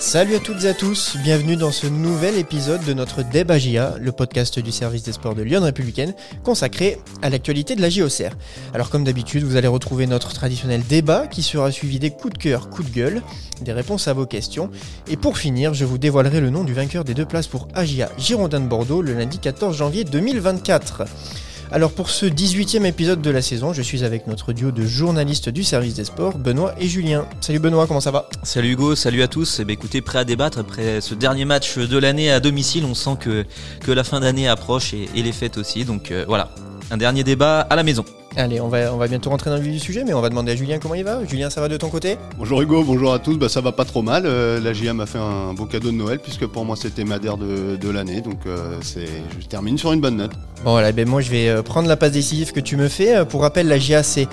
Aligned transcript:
Salut 0.00 0.34
à 0.34 0.38
toutes 0.38 0.64
et 0.64 0.68
à 0.68 0.72
tous, 0.72 1.18
bienvenue 1.22 1.56
dans 1.56 1.70
ce 1.70 1.86
nouvel 1.86 2.38
épisode 2.38 2.82
de 2.86 2.94
notre 2.94 3.22
Débat 3.22 3.58
JA, 3.58 3.96
le 4.00 4.12
podcast 4.12 4.58
du 4.58 4.72
service 4.72 5.02
des 5.02 5.12
sports 5.12 5.34
de 5.34 5.42
Lyon 5.42 5.60
Républicaine, 5.60 6.14
consacré 6.42 6.96
à 7.20 7.28
l'actualité 7.28 7.76
de 7.76 7.82
la 7.82 7.90
JOCR. 7.90 8.34
Alors 8.72 8.88
comme 8.88 9.04
d'habitude, 9.04 9.44
vous 9.44 9.56
allez 9.56 9.68
retrouver 9.68 10.06
notre 10.06 10.32
traditionnel 10.32 10.82
débat 10.88 11.26
qui 11.26 11.42
sera 11.42 11.70
suivi 11.70 11.98
des 11.98 12.10
coups 12.10 12.32
de 12.32 12.38
cœur, 12.38 12.70
coups 12.70 12.88
de 12.90 12.94
gueule, 12.94 13.22
des 13.60 13.74
réponses 13.74 14.08
à 14.08 14.14
vos 14.14 14.24
questions. 14.24 14.70
Et 15.06 15.18
pour 15.18 15.36
finir, 15.36 15.74
je 15.74 15.84
vous 15.84 15.98
dévoilerai 15.98 16.40
le 16.40 16.48
nom 16.48 16.64
du 16.64 16.72
vainqueur 16.72 17.04
des 17.04 17.12
deux 17.12 17.26
places 17.26 17.46
pour 17.46 17.68
AGIA 17.74 18.08
Girondin 18.16 18.60
de 18.60 18.68
Bordeaux 18.68 19.02
le 19.02 19.12
lundi 19.12 19.38
14 19.38 19.76
janvier 19.76 20.04
2024. 20.04 21.04
Alors 21.72 21.92
pour 21.92 22.10
ce 22.10 22.26
18e 22.26 22.84
épisode 22.84 23.22
de 23.22 23.30
la 23.30 23.40
saison, 23.40 23.72
je 23.72 23.80
suis 23.80 24.02
avec 24.02 24.26
notre 24.26 24.52
duo 24.52 24.72
de 24.72 24.82
journalistes 24.82 25.48
du 25.48 25.62
service 25.62 25.94
des 25.94 26.04
sports, 26.04 26.36
Benoît 26.36 26.74
et 26.80 26.88
Julien. 26.88 27.26
Salut 27.40 27.60
Benoît, 27.60 27.86
comment 27.86 28.00
ça 28.00 28.10
va? 28.10 28.28
Salut 28.42 28.72
Hugo, 28.72 28.96
salut 28.96 29.22
à 29.22 29.28
tous. 29.28 29.60
Eh 29.60 29.64
bien, 29.64 29.74
écoutez, 29.74 30.00
prêt 30.00 30.18
à 30.18 30.24
débattre 30.24 30.58
après 30.58 31.00
ce 31.00 31.14
dernier 31.14 31.44
match 31.44 31.78
de 31.78 31.96
l'année 31.96 32.32
à 32.32 32.40
domicile. 32.40 32.84
On 32.84 32.94
sent 32.94 33.18
que, 33.20 33.92
la 33.92 34.02
fin 34.02 34.18
d'année 34.18 34.48
approche 34.48 34.94
et, 34.94 35.06
les 35.14 35.32
fêtes 35.32 35.58
aussi. 35.58 35.84
Donc 35.84 36.10
euh, 36.10 36.24
voilà, 36.26 36.50
un 36.90 36.96
dernier 36.96 37.22
débat 37.22 37.60
à 37.60 37.76
la 37.76 37.84
maison. 37.84 38.04
Allez, 38.36 38.60
on 38.60 38.68
va, 38.68 38.94
on 38.94 38.96
va 38.96 39.08
bientôt 39.08 39.30
rentrer 39.30 39.50
dans 39.50 39.56
le 39.56 39.62
vif 39.62 39.72
du 39.72 39.80
sujet, 39.80 40.04
mais 40.04 40.14
on 40.14 40.20
va 40.20 40.28
demander 40.28 40.52
à 40.52 40.56
Julien 40.56 40.78
comment 40.78 40.94
il 40.94 41.02
va. 41.02 41.24
Julien, 41.24 41.50
ça 41.50 41.60
va 41.60 41.66
de 41.66 41.76
ton 41.76 41.88
côté? 41.88 42.16
Bonjour 42.38 42.62
Hugo, 42.62 42.84
bonjour 42.84 43.12
à 43.12 43.18
tous. 43.18 43.36
Bah, 43.36 43.48
ça 43.48 43.60
va 43.60 43.72
pas 43.72 43.84
trop 43.84 44.02
mal. 44.02 44.22
Euh, 44.24 44.60
la 44.60 44.72
GIA 44.72 44.94
m'a 44.94 45.06
fait 45.06 45.18
un 45.18 45.52
beau 45.52 45.64
cadeau 45.64 45.90
de 45.90 45.96
Noël, 45.96 46.20
puisque 46.20 46.46
pour 46.46 46.64
moi 46.64 46.76
c'était 46.76 47.02
ma 47.02 47.18
de, 47.18 47.74
de 47.76 47.90
l'année. 47.90 48.20
Donc 48.20 48.46
euh, 48.46 48.76
c'est, 48.82 49.08
je 49.40 49.46
termine 49.48 49.76
sur 49.78 49.92
une 49.92 50.00
bonne 50.00 50.16
note. 50.16 50.30
Bon, 50.64 50.72
voilà, 50.72 50.92
ben 50.92 51.08
moi 51.08 51.20
je 51.20 51.30
vais 51.30 51.48
euh, 51.48 51.62
prendre 51.62 51.88
la 51.88 51.96
passe 51.96 52.12
décisive 52.12 52.52
que 52.52 52.60
tu 52.60 52.76
me 52.76 52.88
fais. 52.88 53.24
Pour 53.24 53.42
rappel, 53.42 53.66
la 53.66 53.78
GIA 53.78 54.04
s'est 54.04 54.28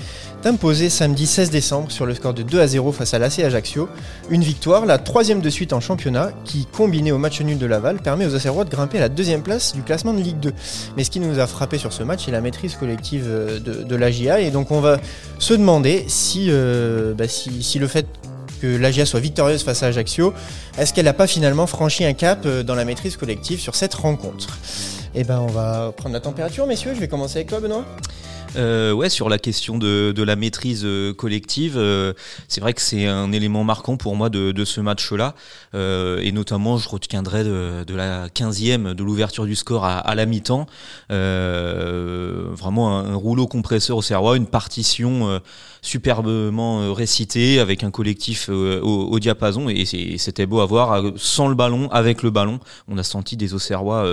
imposée 0.46 0.90
samedi 0.90 1.26
16 1.26 1.50
décembre 1.50 1.92
sur 1.92 2.06
le 2.06 2.14
score 2.14 2.34
de 2.34 2.44
2 2.44 2.60
à 2.60 2.68
0 2.68 2.92
face 2.92 3.14
à 3.14 3.20
l'AC 3.20 3.40
Ajaccio. 3.40 3.90
Une 4.30 4.44
victoire, 4.44 4.86
la 4.86 4.98
troisième 4.98 5.42
de 5.42 5.50
suite 5.50 5.74
en 5.74 5.80
championnat, 5.80 6.32
qui, 6.46 6.66
combinée 6.66 7.12
au 7.12 7.18
match 7.18 7.42
nul 7.42 7.58
de 7.58 7.66
Laval, 7.66 7.98
permet 7.98 8.26
aux 8.26 8.36
Auxerrois 8.36 8.64
de 8.64 8.70
grimper 8.70 8.98
à 8.98 9.02
la 9.02 9.10
deuxième 9.10 9.42
place 9.42 9.74
du 9.74 9.82
classement 9.82 10.14
de 10.14 10.20
Ligue 10.20 10.40
2. 10.40 10.54
Mais 10.96 11.04
ce 11.04 11.10
qui 11.10 11.20
nous 11.20 11.40
a 11.40 11.48
frappé 11.48 11.78
sur 11.78 11.92
ce 11.92 12.04
match, 12.04 12.26
c'est 12.26 12.32
la 12.32 12.42
maîtrise 12.42 12.76
collective 12.76 13.28
de, 13.64 13.87
de 13.88 13.96
la 13.96 14.12
GIA. 14.12 14.42
Et 14.42 14.52
donc 14.52 14.72
on 14.72 14.80
va 14.80 15.00
se 15.40 15.54
demander 15.54 16.06
euh, 16.38 17.14
bah, 17.14 17.28
si, 17.28 17.64
si, 17.64 17.80
le 17.80 17.88
fait 17.88 18.06
que 18.62 18.68
l'AGIA 18.68 19.06
soit 19.06 19.20
victorieuse 19.20 19.64
face 19.64 19.84
à 19.84 19.88
Ajaccio, 19.88 20.34
est-ce 20.78 20.94
qu'elle 20.94 21.06
n'a 21.06 21.14
pas 21.14 21.28
finalement 21.28 21.68
franchi 21.68 22.06
un 22.06 22.14
cap 22.14 22.44
euh, 22.46 22.64
dans 22.64 22.76
la 22.76 22.86
maîtrise 22.86 23.18
collective 23.18 23.60
sur 23.60 23.76
cette 23.76 23.94
rencontre? 23.94 24.58
Eh 25.16 25.24
ben 25.24 25.40
on 25.40 25.48
va 25.48 25.94
prendre 25.96 26.14
la 26.14 26.20
température 26.20 26.68
messieurs, 26.68 26.94
je 26.94 27.00
vais 27.00 27.08
commencer 27.08 27.38
avec 27.38 27.48
toi 27.48 27.60
Benoît. 27.60 27.86
Euh, 28.56 28.92
ouais, 28.92 29.10
sur 29.10 29.30
la 29.30 29.38
question 29.38 29.78
de, 29.78 30.24
la 30.24 30.36
maîtrise 30.36 30.84
euh, 30.86 31.14
collective, 31.14 31.76
euh, 31.78 32.14
c'est 32.48 32.62
vrai 32.62 32.74
que 32.74 32.82
c'est 32.82 33.06
un 33.06 33.32
élément 33.32 33.64
marquant 33.64 33.98
pour 33.98 34.16
moi 34.16 34.30
de, 34.30 34.66
ce 34.66 34.82
match-là. 34.82 35.36
et 35.74 36.32
notamment, 36.32 36.78
je 36.78 36.90
retiendrai 36.90 37.44
de, 37.44 37.96
la 37.96 38.28
15e, 38.30 38.94
de 38.94 39.04
l'ouverture 39.04 39.46
du 39.46 39.56
score 39.56 39.86
à, 39.86 40.16
la 40.16 40.26
mi-temps. 40.26 40.66
vraiment 41.10 43.00
un, 43.00 43.16
rouleau 43.16 43.48
compresseur 43.48 43.98
au 43.98 44.02
Serrois, 44.02 44.38
une 44.38 44.48
partition 44.48 45.42
superbement 45.82 46.94
récitée 46.94 47.60
avec 47.60 47.84
un 47.84 47.92
collectif 47.92 48.50
au, 48.50 49.20
diapason. 49.20 49.70
Et 49.70 49.86
c'était 50.18 50.46
beau 50.46 50.60
à 50.60 50.66
voir, 50.66 51.04
sans 51.16 51.48
le 51.48 51.56
ballon, 51.56 51.90
avec 51.92 52.24
le 52.24 52.32
ballon. 52.32 52.60
On 52.88 52.98
a 52.98 53.04
senti 53.04 53.38
des 53.38 53.54
Auxerrois 53.54 54.06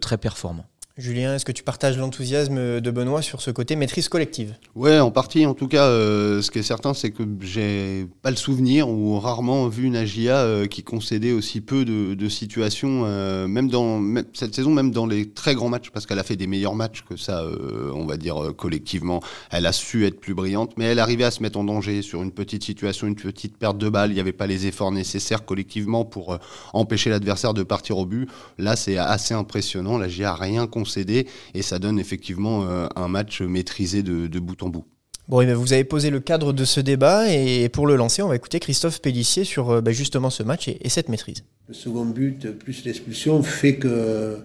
très 0.00 0.18
performants. 0.18 0.71
Julien, 1.02 1.34
est-ce 1.34 1.44
que 1.44 1.50
tu 1.50 1.64
partages 1.64 1.98
l'enthousiasme 1.98 2.80
de 2.80 2.90
Benoît 2.92 3.22
sur 3.22 3.40
ce 3.40 3.50
côté 3.50 3.74
maîtrise 3.74 4.08
collective? 4.08 4.54
Ouais, 4.76 5.00
en 5.00 5.10
partie. 5.10 5.46
En 5.46 5.54
tout 5.54 5.66
cas, 5.66 5.86
euh, 5.86 6.42
ce 6.42 6.52
qui 6.52 6.60
est 6.60 6.62
certain, 6.62 6.94
c'est 6.94 7.10
que 7.10 7.24
j'ai 7.40 8.06
pas 8.22 8.30
le 8.30 8.36
souvenir 8.36 8.88
ou 8.88 9.18
rarement 9.18 9.66
vu 9.66 9.82
une 9.82 9.96
AGIA 9.96 10.36
euh, 10.36 10.66
qui 10.66 10.84
concédait 10.84 11.32
aussi 11.32 11.60
peu 11.60 11.84
de, 11.84 12.28
situations, 12.28 13.02
euh, 13.04 13.48
même 13.48 13.68
dans 13.68 14.00
cette 14.32 14.54
saison, 14.54 14.70
même 14.70 14.92
dans 14.92 15.06
les 15.06 15.28
très 15.28 15.56
grands 15.56 15.68
matchs, 15.68 15.90
parce 15.90 16.06
qu'elle 16.06 16.20
a 16.20 16.22
fait 16.22 16.36
des 16.36 16.46
meilleurs 16.46 16.76
matchs 16.76 17.02
que 17.02 17.16
ça, 17.16 17.44
on 17.92 18.06
va 18.06 18.16
dire 18.16 18.52
collectivement. 18.56 19.20
Elle 19.50 19.66
a 19.66 19.72
su 19.72 20.06
être 20.06 20.20
plus 20.20 20.34
brillante, 20.34 20.74
mais 20.76 20.84
elle 20.84 21.00
arrivait 21.00 21.24
à 21.24 21.32
se 21.32 21.42
mettre 21.42 21.58
en 21.58 21.64
danger 21.64 22.02
sur 22.02 22.22
une 22.22 22.30
petite 22.30 22.62
situation, 22.62 23.08
une 23.08 23.16
petite 23.16 23.56
perte 23.56 23.76
de 23.76 23.88
balle. 23.88 24.12
Il 24.12 24.14
n'y 24.14 24.20
avait 24.20 24.30
pas 24.30 24.46
les 24.46 24.68
efforts 24.68 24.92
nécessaires 24.92 25.44
collectivement 25.44 26.04
pour 26.04 26.38
empêcher 26.72 27.10
l'adversaire 27.10 27.54
de 27.54 27.64
partir 27.64 27.98
au 27.98 28.06
but. 28.06 28.28
Là, 28.56 28.76
c'est 28.76 28.98
assez 28.98 29.34
impressionnant. 29.34 29.98
L'AGIA 29.98 30.30
a 30.30 30.34
rien 30.36 30.68
concédé 30.68 30.91
et 30.96 31.62
ça 31.62 31.78
donne 31.78 31.98
effectivement 31.98 32.64
euh, 32.64 32.86
un 32.96 33.08
match 33.08 33.40
maîtrisé 33.40 34.02
de, 34.02 34.38
bout 34.38 34.62
en 34.62 34.68
bout. 34.68 34.84
Bon, 35.28 35.40
et 35.40 35.54
vous 35.54 35.72
avez 35.72 35.84
posé 35.84 36.10
le 36.10 36.20
cadre 36.20 36.52
de 36.52 36.64
ce 36.64 36.80
débat 36.80 37.32
et 37.32 37.68
pour 37.68 37.86
le 37.86 37.96
lancer, 37.96 38.22
on 38.22 38.28
va 38.28 38.36
écouter 38.36 38.58
Christophe 38.58 39.00
Pellissier 39.00 39.44
sur 39.44 39.70
euh, 39.70 39.80
bah, 39.80 39.92
justement 39.92 40.30
ce 40.30 40.42
match 40.42 40.68
et, 40.68 40.88
cette 40.88 41.08
maîtrise. 41.08 41.44
Le 41.68 41.74
second 41.74 42.04
but 42.04 42.50
plus 42.50 42.84
l'expulsion 42.84 43.42
fait 43.42 43.76
que 43.76 44.38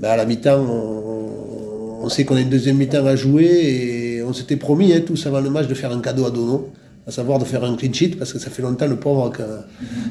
bah, 0.00 0.12
à 0.12 0.16
la 0.16 0.26
mi-temps, 0.26 0.60
on, 0.60 2.08
sait 2.08 2.24
qu'on 2.24 2.36
a 2.36 2.40
une 2.40 2.50
deuxième 2.50 2.76
mi-temps 2.76 3.06
à 3.06 3.16
jouer 3.16 3.44
et 3.46 4.22
on 4.22 4.32
s'était 4.32 4.56
promis 4.56 4.92
hein, 4.92 5.02
tous 5.06 5.26
avant 5.26 5.40
le 5.40 5.50
match 5.50 5.68
de 5.68 5.74
faire 5.74 5.92
un 5.92 6.00
cadeau 6.00 6.26
à 6.26 6.30
Dono, 6.30 6.70
à 7.06 7.10
savoir 7.10 7.38
de 7.38 7.44
faire 7.44 7.64
un 7.64 7.76
clean 7.76 7.92
sheet 7.92 8.16
parce 8.18 8.32
que 8.32 8.38
ça 8.38 8.50
fait 8.50 8.62
longtemps 8.62 8.86
le 8.86 8.96
pauvre 8.96 9.32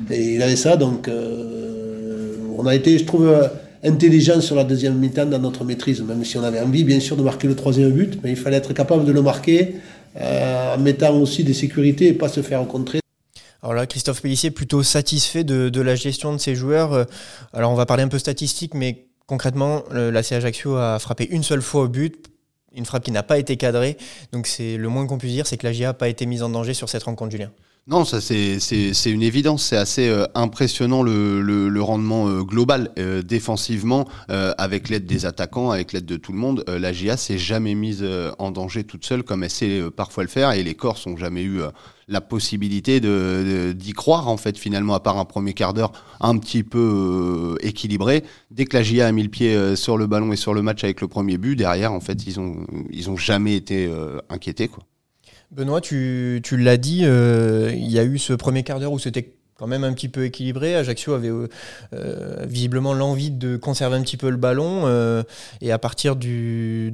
et 0.09 0.35
il 0.35 0.41
avait 0.41 0.55
ça 0.55 0.77
donc 0.77 1.07
euh, 1.07 1.47
on 2.57 2.65
a 2.65 2.75
été, 2.75 2.97
je 2.97 3.05
trouve 3.05 3.31
intelligent 3.83 4.41
sur 4.41 4.55
la 4.55 4.63
deuxième 4.63 4.97
mi-temps 4.97 5.25
dans 5.25 5.39
notre 5.39 5.63
maîtrise, 5.63 6.01
même 6.01 6.23
si 6.23 6.37
on 6.37 6.43
avait 6.43 6.59
envie 6.59 6.83
bien 6.83 6.99
sûr 6.99 7.15
de 7.15 7.23
marquer 7.23 7.47
le 7.47 7.55
troisième 7.55 7.91
but, 7.91 8.19
mais 8.23 8.31
il 8.31 8.35
fallait 8.35 8.57
être 8.57 8.73
capable 8.73 9.05
de 9.05 9.11
le 9.11 9.21
marquer 9.21 9.75
euh, 10.19 10.75
en 10.75 10.79
mettant 10.79 11.15
aussi 11.19 11.43
des 11.43 11.53
sécurités 11.53 12.07
et 12.07 12.13
pas 12.13 12.29
se 12.29 12.41
faire 12.41 12.65
contrer. 12.67 12.99
Alors 13.61 13.73
là, 13.73 13.85
Christophe 13.85 14.21
Pellissier 14.21 14.47
est 14.47 14.51
plutôt 14.51 14.83
satisfait 14.83 15.43
de, 15.43 15.81
la 15.81 15.95
gestion 15.95 16.33
de 16.33 16.37
ses 16.37 16.55
joueurs. 16.55 16.93
Euh, 16.93 17.03
alors 17.53 17.71
on 17.71 17.75
va 17.75 17.85
parler 17.85 18.03
un 18.03 18.07
peu 18.07 18.19
statistique, 18.19 18.73
mais 18.73 19.07
concrètement, 19.25 19.83
la 19.91 20.19
Ajaccio 20.19 20.75
a 20.75 20.99
frappé 20.99 21.27
une 21.29 21.43
seule 21.43 21.61
fois 21.61 21.83
au 21.83 21.87
but, 21.87 22.27
une 22.75 22.85
frappe 22.85 23.03
qui 23.03 23.11
n'a 23.11 23.23
pas 23.23 23.37
été 23.37 23.57
cadrée. 23.57 23.97
Donc 24.31 24.47
c'est 24.47 24.77
le 24.77 24.89
moins 24.89 25.05
qu'on 25.05 25.17
puisse 25.17 25.33
dire, 25.33 25.47
c'est 25.47 25.57
que 25.57 25.65
la 25.65 25.73
GIA 25.73 25.87
n'a 25.87 25.93
pas 25.93 26.07
été 26.07 26.25
mise 26.25 26.43
en 26.43 26.49
danger 26.49 26.73
sur 26.73 26.89
cette 26.89 27.03
rencontre, 27.03 27.31
Julien. 27.31 27.51
Non, 27.89 28.03
ça 28.03 28.19
c'est 28.19 28.57
une 29.05 29.21
évidence. 29.21 29.63
C'est 29.63 29.77
assez 29.77 30.09
euh, 30.09 30.25
impressionnant 30.35 31.03
le, 31.03 31.79
rendement 31.79 32.27
euh, 32.27 32.43
global 32.43 32.91
euh, 32.99 33.21
défensivement 33.21 34.05
avec 34.27 34.89
l'aide 34.89 35.05
des 35.05 35.25
attaquants, 35.25 35.71
avec 35.71 35.93
l'aide 35.93 36.05
de 36.05 36.17
tout 36.17 36.33
le 36.33 36.37
monde. 36.37 36.65
la 36.67 36.91
GIA 36.91 37.15
s'est 37.15 37.37
jamais 37.37 37.75
mise 37.75 38.05
en 38.39 38.51
danger 38.51 38.83
toute 38.83 39.05
seule 39.05 39.23
comme 39.23 39.43
elle 39.43 39.49
sait 39.49 39.81
parfois 39.95 40.23
le 40.23 40.29
faire 40.29 40.51
et 40.51 40.63
les 40.63 40.75
Corses 40.75 41.07
n'ont 41.07 41.15
jamais 41.15 41.43
eu 41.43 41.61
la 42.07 42.19
possibilité 42.19 42.99
d'y 42.99 43.93
croire 43.93 44.27
en 44.27 44.37
fait 44.37 44.57
finalement 44.57 44.93
à 44.93 44.99
part 44.99 45.17
un 45.17 45.25
premier 45.25 45.53
quart 45.53 45.73
d'heure 45.73 45.91
un 46.19 46.37
petit 46.37 46.63
peu 46.63 47.55
équilibré. 47.61 48.23
Dès 48.51 48.65
que 48.65 48.75
la 48.75 48.83
GIA 48.83 49.07
a 49.07 49.11
mis 49.11 49.23
le 49.23 49.29
pied 49.29 49.75
sur 49.75 49.97
le 49.97 50.07
ballon 50.07 50.33
et 50.33 50.37
sur 50.37 50.53
le 50.53 50.61
match 50.61 50.83
avec 50.83 50.99
le 50.99 51.07
premier 51.07 51.37
but, 51.37 51.55
derrière 51.55 51.93
en 51.93 52.01
fait 52.01 52.25
ils 52.27 52.39
ont 52.39 52.65
ils 52.91 53.09
ont 53.09 53.17
jamais 53.17 53.55
été 53.55 53.89
inquiétés 54.29 54.67
quoi. 54.67 54.83
Benoît, 55.51 55.79
tu, 55.79 56.41
l'as 56.51 56.77
dit, 56.77 57.01
euh, 57.05 57.71
il 57.73 57.89
y 57.89 57.99
a 57.99 58.03
eu 58.03 58.17
ce 58.17 58.33
premier 58.33 58.63
quart 58.63 58.79
d'heure 58.79 58.91
où 58.91 58.99
c'était 58.99 59.33
quand 59.57 59.65
même 59.65 59.85
un 59.85 59.93
petit 59.93 60.09
peu 60.09 60.25
équilibré. 60.25 60.75
Ajaccio 60.75 61.13
avait 61.13 61.29
euh, 61.29 61.47
euh, 61.93 62.45
visiblement 62.45 62.93
l'envie 62.93 63.31
de 63.31 63.55
conserver 63.55 63.95
un 63.95 64.01
petit 64.01 64.17
peu 64.17 64.29
le 64.29 64.35
ballon. 64.35 64.87
et 65.61 65.71
à 65.71 65.79
partir 65.79 66.17
du, 66.17 66.93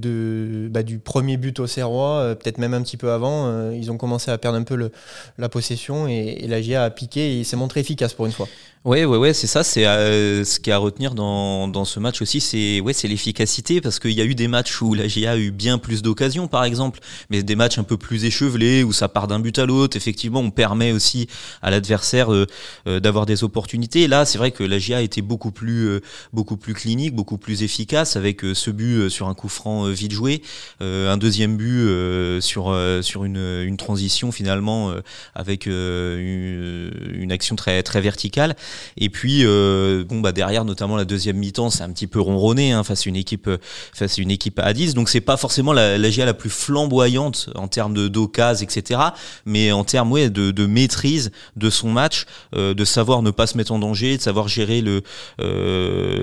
bah, 0.71 0.83
du 0.83 0.99
premier 0.99 1.37
but 1.37 1.59
au 1.59 1.67
Serrois, 1.67 2.35
peut-être 2.35 2.59
même 2.59 2.75
un 2.75 2.83
petit 2.83 2.97
peu 2.97 3.11
avant, 3.11 3.71
ils 3.71 3.91
ont 3.91 3.97
commencé 3.97 4.29
à 4.29 4.37
perdre 4.37 4.57
un 4.59 4.63
peu 4.63 4.91
la 5.37 5.49
possession 5.49 6.07
et, 6.07 6.37
et 6.41 6.47
la 6.47 6.61
GIA 6.61 6.83
a 6.83 6.89
piqué 6.91 7.39
et 7.39 7.43
s'est 7.43 7.57
montré 7.57 7.79
efficace 7.79 8.13
pour 8.13 8.27
une 8.27 8.31
fois. 8.31 8.47
Ouais, 8.85 9.05
ouais, 9.05 9.15
ouais, 9.15 9.33
c'est 9.33 9.47
ça. 9.47 9.63
C'est 9.63 9.85
euh, 9.87 10.43
ce 10.43 10.59
qui 10.59 10.69
est 10.69 10.73
à 10.73 10.77
retenir 10.77 11.15
dans, 11.15 11.69
dans 11.69 11.85
ce 11.85 12.01
match 12.01 12.21
aussi, 12.21 12.41
c'est 12.41 12.81
ouais, 12.81 12.91
c'est 12.91 13.07
l'efficacité 13.07 13.79
parce 13.79 13.97
qu'il 13.97 14.11
y 14.11 14.19
a 14.19 14.25
eu 14.25 14.35
des 14.35 14.49
matchs 14.49 14.81
où 14.81 14.93
la 14.93 15.07
GIA 15.07 15.31
a 15.31 15.37
eu 15.37 15.51
bien 15.51 15.77
plus 15.77 16.01
d'occasions, 16.01 16.49
par 16.49 16.65
exemple, 16.65 16.99
mais 17.29 17.43
des 17.43 17.55
matchs 17.55 17.77
un 17.77 17.85
peu 17.85 17.95
plus 17.95 18.25
échevelés 18.25 18.83
où 18.83 18.91
ça 18.91 19.07
part 19.07 19.29
d'un 19.29 19.39
but 19.39 19.57
à 19.57 19.65
l'autre. 19.65 19.95
Effectivement, 19.95 20.41
on 20.41 20.51
permet 20.51 20.91
aussi 20.91 21.27
à 21.61 21.71
l'adversaire 21.71 22.33
euh, 22.33 22.45
euh, 22.87 22.99
d'avoir 22.99 23.25
des 23.25 23.45
opportunités. 23.45 24.05
là, 24.09 24.25
c'est 24.25 24.37
vrai 24.37 24.51
que 24.51 24.65
la 24.65 24.79
GIA 24.79 25.01
était 25.01 25.21
beaucoup 25.21 25.51
plus 25.51 26.01
beaucoup 26.33 26.57
plus 26.57 26.73
clinique, 26.73 27.15
beaucoup 27.15 27.37
plus 27.37 27.63
efficace 27.63 28.17
avec 28.17 28.41
ce 28.53 28.69
but 28.69 29.07
sur 29.07 29.29
un 29.29 29.33
coup 29.33 29.47
franc 29.47 29.85
vite 29.85 30.11
joué, 30.11 30.41
un 30.81 31.15
deuxième 31.15 31.55
but 31.55 32.41
sur 32.41 32.75
sur 33.01 33.23
une, 33.23 33.37
une 33.37 33.77
transition 33.77 34.33
finalement 34.33 34.93
avec 35.35 35.67
une, 35.67 36.91
une 37.13 37.31
action 37.31 37.55
très 37.55 37.81
très 37.81 38.01
verticale. 38.01 38.55
Et 38.97 39.09
puis, 39.09 39.41
euh, 39.43 40.03
bon, 40.03 40.21
bah, 40.21 40.31
derrière, 40.31 40.65
notamment 40.65 40.95
la 40.95 41.05
deuxième 41.05 41.37
mi-temps, 41.37 41.69
c'est 41.69 41.83
un 41.83 41.91
petit 41.91 42.07
peu 42.07 42.19
ronronné 42.19 42.71
hein, 42.71 42.83
face 42.83 43.05
à 43.05 43.09
une 43.09 43.15
équipe, 43.15 43.47
euh, 43.47 43.57
face 43.93 44.17
à 44.17 44.21
une 44.21 44.31
équipe 44.31 44.59
à 44.59 44.73
10. 44.73 44.93
Donc, 44.93 45.09
c'est 45.09 45.21
pas 45.21 45.37
forcément 45.37 45.73
la, 45.73 45.97
la 45.97 46.09
GA 46.09 46.25
la 46.25 46.33
plus 46.33 46.49
flamboyante 46.49 47.49
en 47.55 47.67
termes 47.67 47.93
de 47.93 48.07
d'occasion, 48.07 48.65
etc. 48.65 48.99
Mais 49.45 49.71
en 49.71 49.83
termes 49.83 50.11
ouais, 50.11 50.29
de, 50.29 50.65
maîtrise 50.65 51.31
de 51.55 51.69
son 51.69 51.89
match, 51.89 52.25
euh, 52.55 52.73
de 52.73 52.85
savoir 52.85 53.21
ne 53.21 53.31
pas 53.31 53.47
se 53.47 53.57
mettre 53.57 53.71
en 53.71 53.79
danger, 53.79 54.17
de 54.17 54.21
savoir 54.21 54.47
gérer 54.47 54.81
le, 54.81 55.03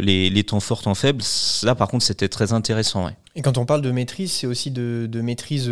les, 0.00 0.44
temps 0.44 0.61
forts, 0.61 0.82
temps 0.82 0.94
faibles. 0.94 1.23
Là, 1.62 1.75
par 1.75 1.88
contre, 1.88 2.05
c'était 2.05 2.29
très 2.29 2.53
intéressant. 2.53 3.08
Et 3.37 3.43
quand 3.43 3.58
on 3.58 3.67
parle 3.67 3.82
de 3.82 3.91
maîtrise, 3.91 4.32
c'est 4.32 4.46
aussi 4.46 4.70
de, 4.70 5.08
maîtrise. 5.20 5.70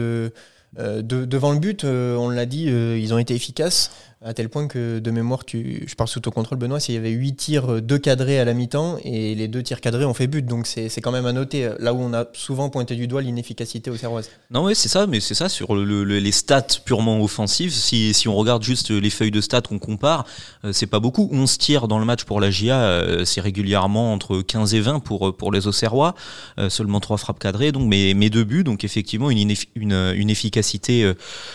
Devant 0.77 1.53
le 1.53 1.59
but, 1.59 1.85
on 1.85 2.29
l'a 2.29 2.47
dit, 2.47 2.65
ils 2.65 3.15
ont 3.15 3.19
été 3.19 3.35
efficaces. 3.35 3.91
À 4.25 4.35
tel 4.35 4.49
point 4.49 4.67
que 4.67 4.99
de 4.99 5.11
mémoire, 5.13 5.45
tu, 5.45 5.85
je 5.87 5.95
parle 5.95 6.09
sous 6.09 6.19
ton 6.19 6.33
contrôle, 6.33 6.59
Benoît, 6.59 6.81
s'il 6.81 6.97
y 6.97 6.99
avait 6.99 7.11
8 7.11 7.37
tirs, 7.37 7.81
2 7.81 7.99
cadrés 7.99 8.41
à 8.41 8.45
la 8.45 8.53
mi-temps, 8.53 8.99
et 9.05 9.37
les 9.37 9.47
deux 9.47 9.63
tirs 9.63 9.81
cadrés 9.81 10.05
ont 10.05 10.15
fait 10.15 10.27
but. 10.27 10.45
Donc 10.45 10.67
c'est 10.67 11.01
quand 11.01 11.13
même 11.13 11.27
à 11.27 11.33
noter, 11.33 11.71
là 11.79 11.95
où 11.95 11.99
on 12.01 12.13
a 12.13 12.27
souvent 12.33 12.69
pointé 12.69 12.97
du 12.97 13.07
doigt 13.07 13.23
l'inefficacité 13.23 13.91
au 13.91 13.97
Serroise. 13.97 14.29
Non, 14.51 14.65
oui, 14.65 14.75
c'est 14.75 14.89
ça, 14.89 15.07
mais 15.07 15.21
c'est 15.21 15.35
ça, 15.35 15.49
sur 15.49 15.77
les 15.77 16.33
stats 16.33 16.81
purement 16.85 17.23
offensives, 17.23 17.73
si, 17.73 18.13
si, 18.13 18.27
on 18.27 18.35
regarde 18.35 18.63
juste 18.65 18.91
les 18.91 19.11
feuilles 19.11 19.31
de 19.31 19.41
stats 19.41 19.61
qu'on 19.63 19.79
compare, 19.79 20.25
euh, 20.65 20.73
c'est 20.73 20.87
pas 20.87 21.01
beaucoup. 21.01 21.29
11 21.31 21.59
tirs 21.59 21.87
dans 21.87 22.01
le 22.01 22.05
match 22.05 22.25
pour 22.25 22.41
la 22.41 22.51
GIA, 22.51 22.81
euh, 22.81 23.25
c'est 23.25 23.41
régulièrement 23.41 24.13
entre 24.13 24.43
15 24.43 24.75
et 24.75 24.81
20 24.81 25.01
pour, 25.01 25.37
pour 25.37 25.53
les 25.53 25.69
Auxerrois, 25.69 26.15
euh, 26.59 26.71
seulement 26.71 26.99
3 26.99 27.19
frappes 27.19 27.39
cadrées, 27.39 27.71
donc, 27.71 27.87
mais, 27.89 28.15
mais 28.15 28.31
deux 28.31 28.45
buts, 28.45 28.65
donc 28.65 28.83
effectivement 28.83 29.31
une, 29.31 29.55
une, 29.77 30.13
une 30.17 30.31
efficacité 30.31 31.13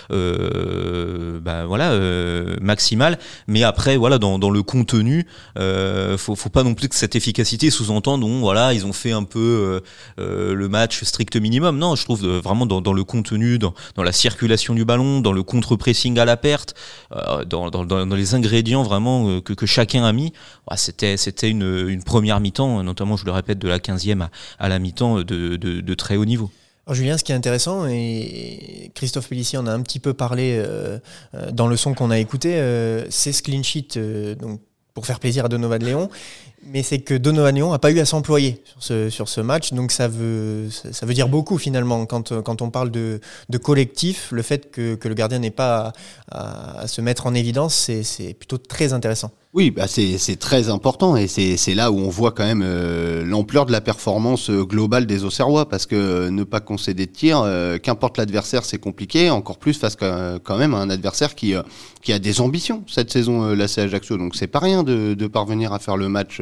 bah, 0.09 1.65
voilà, 1.65 1.97
maximale. 2.61 3.17
Mais 3.47 3.63
après, 3.63 3.97
voilà, 3.97 4.17
dans, 4.17 4.39
dans 4.39 4.49
le 4.49 4.63
contenu, 4.63 5.25
faut, 5.55 6.35
faut 6.35 6.49
pas 6.49 6.63
non 6.63 6.73
plus 6.73 6.89
que 6.89 6.95
cette 6.95 7.15
efficacité 7.15 7.69
sous-entende, 7.69 8.23
voilà, 8.39 8.73
ils 8.73 8.85
ont 8.85 8.93
fait 8.93 9.11
un 9.11 9.23
peu 9.23 9.81
le 10.17 10.67
match 10.67 11.03
strict 11.03 11.35
minimum. 11.35 11.77
Non, 11.77 11.95
je 11.95 12.03
trouve 12.03 12.25
vraiment 12.25 12.65
dans, 12.65 12.81
dans 12.81 12.93
le 12.93 13.03
contenu, 13.03 13.59
dans, 13.59 13.73
dans 13.95 14.03
la 14.03 14.11
circulation 14.11 14.73
du 14.73 14.85
ballon, 14.85 15.21
dans 15.21 15.31
le 15.31 15.43
contre-pressing 15.43 16.17
à 16.19 16.25
la 16.25 16.37
perte, 16.37 16.75
dans, 17.47 17.69
dans, 17.69 18.15
les 18.15 18.35
ingrédients 18.35 18.83
vraiment 18.83 19.41
que, 19.41 19.53
que 19.53 19.65
chacun 19.65 20.03
a 20.03 20.13
mis, 20.13 20.33
c'était 20.75 21.17
c'était 21.17 21.49
une, 21.49 21.87
une 21.87 22.03
première 22.03 22.39
mi-temps, 22.39 22.83
notamment, 22.83 23.17
je 23.17 23.25
le 23.25 23.31
répète, 23.31 23.59
de 23.59 23.67
la 23.67 23.79
15e 23.79 24.27
à, 24.59 24.69
la 24.69 24.79
mi-temps 24.79 25.17
de, 25.17 25.23
de, 25.23 25.81
de 25.81 25.93
très 25.93 26.15
haut 26.15 26.25
niveau. 26.25 26.51
Alors 26.85 26.95
Julien, 26.95 27.17
ce 27.17 27.23
qui 27.23 27.31
est 27.31 27.35
intéressant, 27.35 27.87
et 27.87 28.91
Christophe 28.93 29.29
Pellissier 29.29 29.57
en 29.57 29.67
a 29.67 29.71
un 29.71 29.81
petit 29.81 29.99
peu 29.99 30.13
parlé 30.13 30.55
euh, 30.57 30.99
dans 31.51 31.67
le 31.67 31.77
son 31.77 31.93
qu'on 31.93 32.11
a 32.11 32.19
écouté, 32.19 32.55
euh, 32.55 33.05
c'est 33.09 33.31
ce 33.31 33.41
clean 33.41 33.63
sheet 33.63 33.97
donc, 34.37 34.59
pour 34.93 35.05
faire 35.05 35.19
plaisir 35.19 35.45
à 35.45 35.49
Donovan 35.49 35.81
Léon. 35.81 36.09
Mais 36.71 36.83
c'est 36.83 36.99
que 36.99 37.13
Donovan 37.13 37.53
Léon 37.53 37.71
n'a 37.71 37.79
pas 37.79 37.91
eu 37.91 37.99
à 37.99 38.05
s'employer 38.05 38.61
sur 38.65 38.83
ce, 38.83 39.09
sur 39.09 39.29
ce 39.29 39.41
match, 39.41 39.73
donc 39.73 39.91
ça 39.91 40.07
veut, 40.07 40.69
ça 40.69 41.05
veut 41.05 41.13
dire 41.13 41.29
beaucoup 41.29 41.57
finalement 41.57 42.05
quand, 42.05 42.41
quand 42.41 42.61
on 42.61 42.69
parle 42.69 42.89
de, 42.89 43.19
de 43.49 43.57
collectif. 43.57 44.29
Le 44.31 44.41
fait 44.41 44.71
que, 44.71 44.95
que 44.95 45.07
le 45.07 45.13
gardien 45.13 45.39
n'ait 45.39 45.51
pas 45.51 45.93
à, 46.31 46.87
se 46.87 47.01
mettre 47.01 47.27
en 47.27 47.33
évidence, 47.33 47.89
c'est 48.03 48.33
plutôt 48.33 48.57
très 48.57 48.93
intéressant. 48.93 49.31
Oui, 49.53 49.69
bah 49.69 49.85
c'est 49.85 50.39
très 50.39 50.69
important 50.69 51.15
et 51.15 51.27
c'est 51.27 51.75
là 51.75 51.91
où 51.91 51.99
on 51.99 52.09
voit 52.09 52.31
quand 52.31 52.43
même 52.43 52.63
euh, 52.65 53.23
l'ampleur 53.23 53.67
de 53.67 53.71
la 53.71 53.81
performance 53.81 54.49
euh, 54.49 54.63
globale 54.63 55.05
des 55.05 55.25
Auxerrois 55.25 55.69
parce 55.69 55.85
que 55.85 55.95
euh, 55.95 56.31
ne 56.31 56.43
pas 56.43 56.59
concéder 56.59 57.05
de 57.05 57.11
tir, 57.11 57.47
qu'importe 57.83 58.17
l'adversaire, 58.17 58.65
c'est 58.65 58.79
compliqué, 58.79 59.29
encore 59.29 59.59
plus 59.59 59.75
face 59.75 59.95
quand 59.95 60.57
même 60.57 60.73
à 60.73 60.77
un 60.77 60.89
adversaire 60.89 61.35
qui, 61.35 61.53
qui 62.01 62.13
a 62.13 62.17
des 62.17 62.41
ambitions 62.41 62.83
cette 62.87 63.11
saison, 63.11 63.53
la 63.53 63.65
Ajaccio. 63.65 64.17
Donc 64.17 64.35
c'est 64.35 64.47
pas 64.47 64.57
rien 64.57 64.81
de, 64.81 65.13
de 65.13 65.27
parvenir 65.27 65.71
à 65.71 65.77
faire 65.77 65.97
le 65.97 66.09
match 66.09 66.41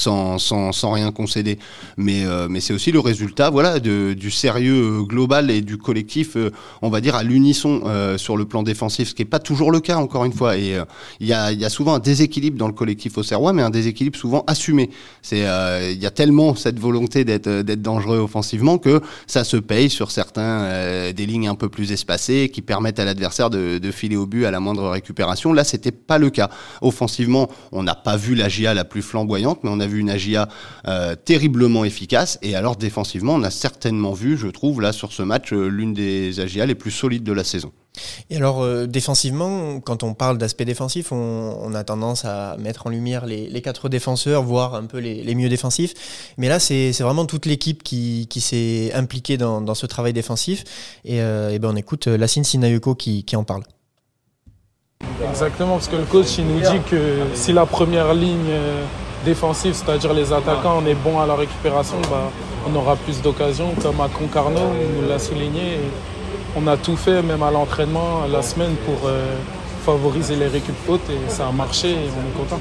sans, 0.00 0.38
sans, 0.38 0.72
sans 0.72 0.92
rien 0.92 1.12
concéder. 1.12 1.58
Mais, 1.96 2.24
euh, 2.24 2.48
mais 2.48 2.60
c'est 2.60 2.72
aussi 2.72 2.90
le 2.90 3.00
résultat 3.00 3.50
voilà, 3.50 3.78
de, 3.80 4.14
du 4.14 4.30
sérieux 4.30 5.02
global 5.02 5.50
et 5.50 5.60
du 5.60 5.76
collectif, 5.76 6.36
euh, 6.36 6.50
on 6.82 6.88
va 6.88 7.00
dire, 7.00 7.14
à 7.14 7.22
l'unisson 7.22 7.82
euh, 7.84 8.16
sur 8.16 8.36
le 8.36 8.46
plan 8.46 8.62
défensif, 8.62 9.10
ce 9.10 9.14
qui 9.14 9.22
n'est 9.22 9.28
pas 9.28 9.38
toujours 9.38 9.70
le 9.70 9.80
cas, 9.80 9.96
encore 9.96 10.24
une 10.24 10.32
fois. 10.32 10.56
Et 10.56 10.76
il 11.20 11.26
y, 11.26 11.32
a, 11.32 11.52
y, 11.52 11.64
a, 11.64 11.68
souvent 11.68 11.94
un 11.94 11.98
déséquilibre 11.98 12.56
dans 12.56 12.66
le 12.66 12.72
collectif 12.72 13.18
au 13.18 13.22
Serrois, 13.22 13.52
mais 13.52 13.62
un 13.62 13.70
déséquilibre 13.70 14.16
souvent 14.16 14.44
assumé. 14.46 14.90
Il 15.30 15.38
y 15.38 15.44
a 16.06 16.10
tellement 16.10 16.54
cette 16.54 16.78
volonté 16.78 17.24
d'être 17.24 17.62
dangereux 17.74 18.18
offensivement 18.18 18.78
que 18.78 19.00
ça 19.26 19.44
se 19.44 19.56
paye 19.56 19.90
sur 19.90 20.10
certains 20.10 21.12
des 21.12 21.26
lignes 21.26 21.48
un 21.48 21.54
peu 21.54 21.68
plus 21.68 21.92
espacées 21.92 22.50
qui 22.52 22.62
permettent 22.62 22.98
à 22.98 23.04
l'adversaire 23.04 23.50
de, 23.50 23.78
de, 23.78 23.90
filer 23.90 24.16
au 24.16 24.26
but 24.26 24.44
à 24.44 24.50
la 24.50 24.60
moindre 24.60 24.88
récupération. 24.88 25.52
Là, 25.52 25.64
c'était 25.64 25.92
pas 25.92 26.18
le 26.18 26.30
cas. 26.30 26.50
Offensivement, 26.80 27.48
on 27.72 27.82
n'a 27.82 27.94
pas 27.94 28.16
vu 28.16 28.34
la 28.34 28.48
GIA 28.48 28.74
la 28.74 28.84
plus 28.84 29.02
flamboyante, 29.02 29.60
mais 29.62 29.70
on 29.70 29.80
a 29.80 29.86
vu 29.90 30.00
une 30.00 30.10
AGIA 30.10 30.48
euh, 30.88 31.14
terriblement 31.16 31.84
efficace. 31.84 32.38
Et 32.42 32.54
alors 32.54 32.76
défensivement, 32.76 33.34
on 33.34 33.42
a 33.42 33.50
certainement 33.50 34.12
vu, 34.12 34.36
je 34.36 34.46
trouve, 34.46 34.80
là 34.80 34.92
sur 34.92 35.12
ce 35.12 35.22
match, 35.22 35.52
euh, 35.52 35.68
l'une 35.68 35.92
des 35.92 36.40
AGIA 36.40 36.66
les 36.66 36.74
plus 36.74 36.90
solides 36.90 37.24
de 37.24 37.32
la 37.32 37.44
saison. 37.44 37.72
Et 38.30 38.36
alors 38.36 38.62
euh, 38.62 38.86
défensivement, 38.86 39.80
quand 39.80 40.02
on 40.02 40.14
parle 40.14 40.38
d'aspect 40.38 40.64
défensif, 40.64 41.12
on, 41.12 41.74
a 41.74 41.84
tendance 41.84 42.24
à 42.24 42.56
mettre 42.58 42.86
en 42.86 42.90
lumière 42.90 43.26
les, 43.26 43.62
quatre 43.62 43.88
défenseurs, 43.88 44.42
voire 44.42 44.74
un 44.74 44.84
peu 44.84 44.98
les, 44.98 45.34
mieux 45.34 45.48
défensifs. 45.48 45.94
Mais 46.38 46.48
là, 46.48 46.58
c'est 46.58 46.92
vraiment 47.00 47.26
toute 47.26 47.46
l'équipe 47.46 47.82
qui, 47.82 48.26
s'est 48.40 48.92
impliquée 48.94 49.36
dans, 49.36 49.74
ce 49.74 49.86
travail 49.86 50.12
défensif. 50.12 50.64
Et, 51.04 51.18
ben 51.18 51.70
on 51.72 51.76
écoute 51.76 52.06
Lassine 52.06 52.44
Sinayuko 52.44 52.94
qui, 52.94 53.24
qui 53.24 53.36
en 53.36 53.44
parle. 53.44 53.62
Exactement, 55.28 55.74
parce 55.74 55.88
que 55.88 55.96
le 55.96 56.04
coach 56.04 56.38
il 56.38 56.46
nous 56.46 56.60
dit 56.60 56.80
que 56.90 57.18
si 57.34 57.52
la 57.52 57.66
première 57.66 58.14
ligne 58.14 58.50
défensif, 59.24 59.76
c'est-à-dire 59.76 60.12
les 60.14 60.32
attaquants, 60.32 60.82
on 60.82 60.86
est 60.86 60.94
bon 60.94 61.18
à 61.20 61.26
la 61.26 61.34
récupération, 61.34 61.96
bah, 62.10 62.30
on 62.68 62.74
aura 62.74 62.96
plus 62.96 63.20
d'occasions. 63.22 63.74
Comme 63.82 64.00
à 64.00 64.08
Concarneau, 64.08 64.60
on 64.60 65.02
nous 65.02 65.08
l'a 65.08 65.18
souligné. 65.18 65.78
On 66.56 66.66
a 66.66 66.76
tout 66.76 66.96
fait, 66.96 67.22
même 67.22 67.42
à 67.42 67.50
l'entraînement, 67.50 68.26
la 68.30 68.42
semaine, 68.42 68.74
pour 68.84 69.06
euh, 69.06 69.36
favoriser 69.84 70.36
les 70.36 70.48
récup 70.48 70.74
et 70.88 71.30
ça 71.30 71.48
a 71.48 71.52
marché 71.52 71.90
et 71.90 71.94
on 71.94 72.28
est 72.28 72.42
content. 72.42 72.60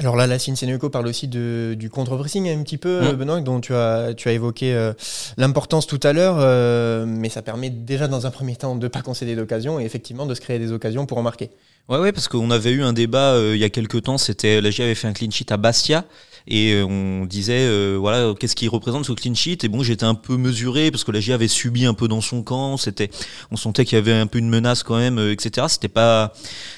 Alors 0.00 0.14
là, 0.14 0.28
la 0.28 0.38
Seneco 0.38 0.90
parle 0.90 1.08
aussi 1.08 1.26
de, 1.26 1.74
du 1.76 1.90
contre-pressing 1.90 2.48
un 2.48 2.62
petit 2.62 2.78
peu, 2.78 3.00
mm. 3.00 3.16
Benoît, 3.16 3.40
dont 3.40 3.60
tu 3.60 3.74
as, 3.74 4.14
tu 4.14 4.28
as 4.28 4.32
évoqué 4.32 4.72
euh, 4.72 4.92
l'importance 5.36 5.88
tout 5.88 5.98
à 6.04 6.12
l'heure, 6.12 6.36
euh, 6.38 7.04
mais 7.04 7.28
ça 7.28 7.42
permet 7.42 7.68
déjà 7.68 8.06
dans 8.06 8.24
un 8.24 8.30
premier 8.30 8.54
temps 8.54 8.76
de 8.76 8.84
ne 8.84 8.88
pas 8.88 9.02
concéder 9.02 9.34
d'occasion 9.34 9.80
et 9.80 9.84
effectivement 9.84 10.24
de 10.24 10.34
se 10.34 10.40
créer 10.40 10.60
des 10.60 10.70
occasions 10.70 11.04
pour 11.04 11.18
en 11.18 11.22
marquer. 11.22 11.50
Ouais, 11.88 11.98
ouais, 11.98 12.12
parce 12.12 12.28
qu'on 12.28 12.50
avait 12.50 12.72
eu 12.72 12.82
un 12.82 12.92
débat 12.92 13.32
euh, 13.32 13.56
il 13.56 13.60
y 13.60 13.64
a 13.64 13.70
quelques 13.70 14.02
temps, 14.02 14.18
c'était 14.18 14.60
la 14.60 14.68
avait 14.68 14.94
fait 14.94 15.08
un 15.08 15.14
clean 15.14 15.30
sheet 15.30 15.50
à 15.50 15.56
Bastia 15.56 16.04
et 16.48 16.72
euh, 16.72 16.84
on 16.84 17.26
disait 17.26 17.66
euh, 17.66 17.96
voilà 18.00 18.32
qu'est-ce 18.38 18.56
qui 18.56 18.68
représente 18.68 19.04
ce 19.04 19.12
clean 19.12 19.34
sheet? 19.34 19.58
Et 19.64 19.68
bon 19.68 19.82
j'étais 19.82 20.04
un 20.04 20.14
peu 20.14 20.36
mesuré 20.36 20.90
parce 20.90 21.04
que 21.04 21.12
la 21.12 21.20
G 21.20 21.32
avait 21.32 21.48
subi 21.48 21.84
un 21.84 21.94
peu 21.94 22.08
dans 22.08 22.22
son 22.22 22.42
camp 22.42 22.78
c'était 22.78 23.10
on 23.50 23.56
sentait 23.56 23.84
qu'il 23.84 23.96
y 23.96 23.98
avait 23.98 24.14
un 24.14 24.26
peu 24.26 24.38
une 24.38 24.48
menace 24.48 24.82
quand 24.82 24.96
même 24.96 25.18
euh, 25.18 25.32
etc 25.32 25.66
c'était 25.68 25.88
pas 25.88 26.32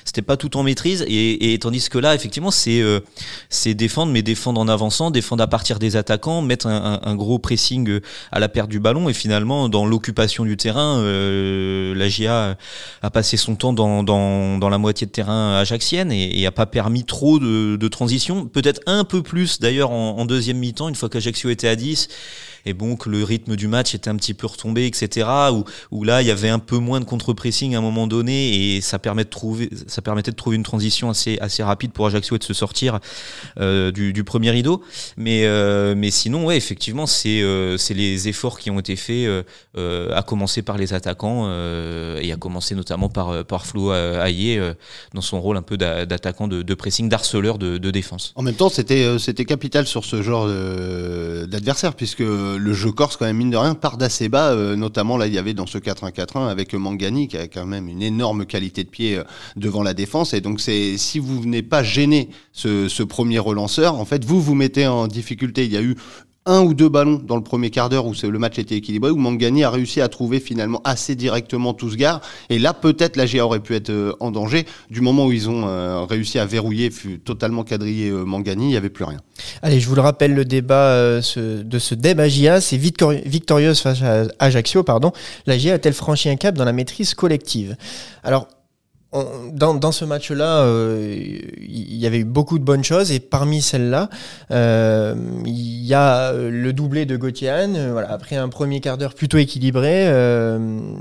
c'était 0.04 0.22
pas 0.22 0.36
tout 0.36 0.56
en 0.56 0.64
maîtrise. 0.64 1.04
Et, 1.08 1.56
tandis 1.60 1.88
que 1.88 1.98
là 1.98 2.14
effectivement 2.14 2.50
c'est 2.50 2.82
c'est 3.48 3.74
défendre 3.74 4.12
mais 4.12 4.22
défendre 4.22 4.60
en 4.60 4.66
avançant 4.66 5.10
défendre 5.10 5.42
à 5.42 5.46
partir 5.46 5.78
des 5.78 5.94
attaquants 5.96 6.42
mettre 6.42 6.66
un, 6.66 7.14
gros 7.14 7.38
pressing 7.38 8.00
à 8.32 8.40
la 8.40 8.48
perte 8.48 8.70
du 8.70 8.80
ballon. 8.80 9.08
Et 9.08 9.12
finalement 9.12 9.68
dans 9.68 9.86
l'occupation 9.86 10.44
du 10.44 10.56
terrain 10.56 11.02
la 11.02 12.08
GIA 12.08 12.56
a 13.02 13.10
passé 13.10 13.36
son 13.36 13.54
temps 13.54 13.72
dans, 13.72 14.02
dans, 14.02 14.58
dans 14.58 14.68
la 14.68 14.78
moitié 14.78 15.06
de 15.06 15.12
terrain 15.12 15.58
ajaxienne 15.58 16.10
et, 16.10 16.40
et 16.40 16.46
a 16.46 16.52
pas 16.52 16.66
permis 16.66 17.04
trop 17.04 17.38
de, 17.38 17.76
de 17.76 17.88
transition. 17.88 18.46
Peut-être 18.46 18.80
un 18.86 19.04
peu 19.04 19.22
plus 19.22 19.59
d'ailleurs 19.60 19.90
en, 19.90 20.24
deuxième 20.24 20.58
mi-temps, 20.58 20.88
une 20.88 20.94
fois 20.94 21.08
qu'Ajaccio 21.08 21.50
était 21.50 21.68
à 21.68 21.76
10, 21.76 22.08
et 22.66 22.74
bon 22.74 22.96
que 22.96 23.08
le 23.08 23.24
rythme 23.24 23.56
du 23.56 23.68
match 23.68 23.94
était 23.94 24.10
un 24.10 24.16
petit 24.16 24.34
peu 24.34 24.46
retombé, 24.46 24.86
etc. 24.86 25.28
Où, 25.90 26.04
là 26.04 26.22
il 26.22 26.28
y 26.28 26.30
avait 26.30 26.48
un 26.48 26.58
peu 26.58 26.78
moins 26.78 27.00
de 27.00 27.04
contre-pressing 27.04 27.74
à 27.74 27.78
un 27.78 27.82
moment 27.82 28.06
donné 28.06 28.76
et 28.76 28.80
ça 28.80 28.98
permettait 28.98 29.30
de 29.30 30.36
trouver 30.36 30.56
une 30.56 30.62
transition 30.62 31.10
assez 31.10 31.62
rapide 31.62 31.92
pour 31.92 32.06
Ajaccio 32.06 32.36
et 32.36 32.38
de 32.38 32.44
se 32.44 32.54
sortir 32.54 33.00
euh, 33.58 33.90
du, 33.90 34.24
premier 34.24 34.50
rideau. 34.50 34.82
Mais 35.16 35.44
euh, 35.44 35.94
sinon 36.10 36.46
ouais 36.46 36.56
effectivement 36.56 37.06
c'est 37.06 37.42
euh, 37.42 37.76
c'est 37.78 37.94
les 37.94 38.28
efforts 38.28 38.58
qui 38.58 38.70
ont 38.70 38.80
été 38.80 38.96
faits 38.96 39.28
à 39.76 40.22
commencer 40.22 40.62
par 40.62 40.76
les 40.76 40.92
attaquants 40.92 41.50
et 42.20 42.32
à 42.32 42.36
commencer 42.36 42.74
notamment 42.74 43.08
par 43.08 43.66
Flo 43.66 43.92
Ayer 43.92 44.60
dans 45.14 45.20
son 45.20 45.40
rôle 45.40 45.56
un 45.56 45.62
peu 45.62 45.76
d'attaquant 45.76 46.48
de, 46.48 46.74
pressing, 46.74 47.08
d'harceleur 47.08 47.58
de, 47.58 47.78
de, 47.78 47.90
défense. 47.90 48.32
En 48.36 48.42
même 48.42 48.54
temps 48.54 48.68
c'était 48.68 49.44
capital 49.44 49.86
sur 49.86 50.04
ce 50.04 50.22
genre 50.22 50.46
d'adversaire 50.46 51.94
puisque 51.94 52.22
le 52.58 52.72
jeu 52.72 52.92
corse, 52.92 53.16
quand 53.16 53.24
même, 53.24 53.36
mine 53.36 53.50
de 53.50 53.56
rien, 53.56 53.74
part 53.74 53.96
d'assez 53.96 54.28
bas. 54.28 54.50
Euh, 54.50 54.76
notamment, 54.76 55.16
là, 55.16 55.26
il 55.26 55.34
y 55.34 55.38
avait 55.38 55.54
dans 55.54 55.66
ce 55.66 55.78
4-1-4-1 55.78 56.48
avec 56.48 56.74
Mangani, 56.74 57.28
qui 57.28 57.36
a 57.36 57.48
quand 57.48 57.66
même 57.66 57.88
une 57.88 58.02
énorme 58.02 58.46
qualité 58.46 58.84
de 58.84 58.88
pied 58.88 59.18
euh, 59.18 59.24
devant 59.56 59.82
la 59.82 59.94
défense. 59.94 60.34
Et 60.34 60.40
donc, 60.40 60.60
c'est 60.60 60.96
si 60.96 61.18
vous 61.18 61.40
venez 61.40 61.62
pas 61.62 61.82
gêner 61.82 62.28
ce, 62.52 62.88
ce 62.88 63.02
premier 63.02 63.38
relanceur, 63.38 63.94
en 63.94 64.04
fait, 64.04 64.24
vous 64.24 64.40
vous 64.40 64.54
mettez 64.54 64.86
en 64.86 65.06
difficulté. 65.06 65.64
Il 65.64 65.72
y 65.72 65.76
a 65.76 65.82
eu 65.82 65.96
un 66.50 66.62
ou 66.62 66.74
deux 66.74 66.88
ballons 66.88 67.20
dans 67.24 67.36
le 67.36 67.42
premier 67.42 67.70
quart 67.70 67.88
d'heure 67.88 68.06
où 68.06 68.12
le 68.22 68.38
match 68.38 68.58
était 68.58 68.74
équilibré, 68.74 69.10
où 69.10 69.16
Mangani 69.16 69.62
a 69.62 69.70
réussi 69.70 70.00
à 70.00 70.08
trouver 70.08 70.40
finalement 70.40 70.80
assez 70.84 71.14
directement 71.14 71.74
gars. 71.96 72.20
Et 72.48 72.58
là, 72.58 72.74
peut-être 72.74 73.16
la 73.16 73.26
GA 73.26 73.44
aurait 73.44 73.60
pu 73.60 73.74
être 73.74 73.90
euh, 73.90 74.12
en 74.20 74.30
danger. 74.30 74.66
Du 74.90 75.00
moment 75.00 75.26
où 75.26 75.32
ils 75.32 75.48
ont 75.48 75.66
euh, 75.66 76.04
réussi 76.04 76.38
à 76.38 76.46
verrouiller, 76.46 76.90
totalement 77.24 77.62
quadriller 77.62 78.10
euh, 78.10 78.24
Mangani, 78.24 78.64
il 78.64 78.68
n'y 78.68 78.76
avait 78.76 78.90
plus 78.90 79.04
rien. 79.04 79.18
Allez, 79.62 79.80
je 79.80 79.88
vous 79.88 79.94
le 79.94 80.00
rappelle, 80.00 80.34
le 80.34 80.44
débat 80.44 81.20
de 81.20 81.78
ce 81.78 81.94
débat 81.94 82.28
GIA, 82.28 82.60
c'est 82.60 82.76
victorieuse 82.76 83.80
face 83.80 84.02
à 84.02 84.24
Ajaccio. 84.38 84.82
Pardon. 84.82 85.12
La 85.46 85.56
GIA 85.56 85.74
a-t-elle 85.74 85.94
franchi 85.94 86.28
un 86.28 86.36
cap 86.36 86.56
dans 86.56 86.64
la 86.64 86.72
maîtrise 86.72 87.14
collective? 87.14 87.76
Alors, 88.22 88.48
dans, 89.12 89.74
dans, 89.74 89.90
ce 89.90 90.04
match-là, 90.04 90.60
euh, 90.60 91.16
il 91.58 91.96
y 91.96 92.06
avait 92.06 92.20
eu 92.20 92.24
beaucoup 92.24 92.60
de 92.60 92.64
bonnes 92.64 92.84
choses 92.84 93.10
et 93.10 93.18
parmi 93.18 93.60
celles-là, 93.60 94.08
euh, 94.52 95.16
il 95.44 95.84
y 95.84 95.94
a 95.94 96.32
le 96.32 96.72
doublé 96.72 97.06
de 97.06 97.16
Gauthier 97.16 97.50
euh, 97.50 97.90
voilà, 97.90 98.12
après 98.12 98.36
un 98.36 98.48
premier 98.48 98.80
quart 98.80 98.98
d'heure 98.98 99.14
plutôt 99.14 99.38
équilibré, 99.38 100.06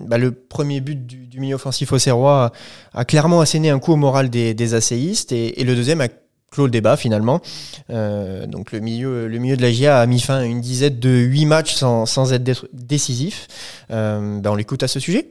bah, 0.08 0.18
le 0.18 0.32
premier 0.32 0.82
but 0.82 1.06
du, 1.06 1.28
du 1.28 1.40
milieu 1.40 1.56
offensif 1.56 1.92
au 1.92 2.00
Serrois 2.00 2.52
a, 2.94 3.06
clairement 3.06 3.42
asséné 3.42 3.70
un 3.70 3.78
coup 3.78 3.94
au 3.94 3.98
moral 3.98 4.30
des, 4.30 4.56
des 4.56 4.74
asséistes 4.74 5.32
et, 5.32 5.62
et, 5.62 5.64
le 5.64 5.76
deuxième 5.76 6.02
a 6.02 6.08
clos 6.52 6.66
le 6.66 6.72
débat 6.72 6.98
finalement. 6.98 7.42
donc 7.90 8.72
le 8.72 8.80
milieu, 8.80 9.28
le 9.28 9.38
milieu 9.38 9.56
de 9.56 9.62
la 9.62 9.72
GIA 9.72 10.00
a 10.00 10.06
mis 10.08 10.20
fin 10.20 10.38
à 10.40 10.46
une 10.46 10.62
dizaine 10.62 10.98
de 10.98 11.10
huit 11.10 11.46
matchs 11.46 11.76
sans, 11.76 12.08
sans 12.08 12.34
être 12.34 12.68
décisif. 12.74 13.48
Ben 13.90 14.42
on 14.46 14.56
l'écoute 14.56 14.82
à 14.82 14.88
ce 14.88 15.00
sujet. 15.00 15.28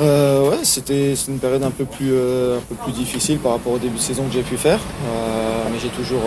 Euh, 0.00 0.50
ouais, 0.50 0.64
c'était 0.64 1.14
une 1.28 1.38
période 1.38 1.62
un 1.62 1.70
peu, 1.70 1.84
plus, 1.84 2.12
euh, 2.12 2.58
un 2.58 2.60
peu 2.60 2.74
plus 2.76 2.92
difficile 2.92 3.38
par 3.38 3.52
rapport 3.52 3.72
au 3.72 3.78
début 3.78 3.96
de 3.96 4.00
saison 4.00 4.24
que 4.24 4.32
j'ai 4.32 4.42
pu 4.42 4.56
faire. 4.56 4.78
Euh, 4.78 5.64
mais 5.70 5.78
j'ai 5.80 5.88
toujours, 5.88 6.22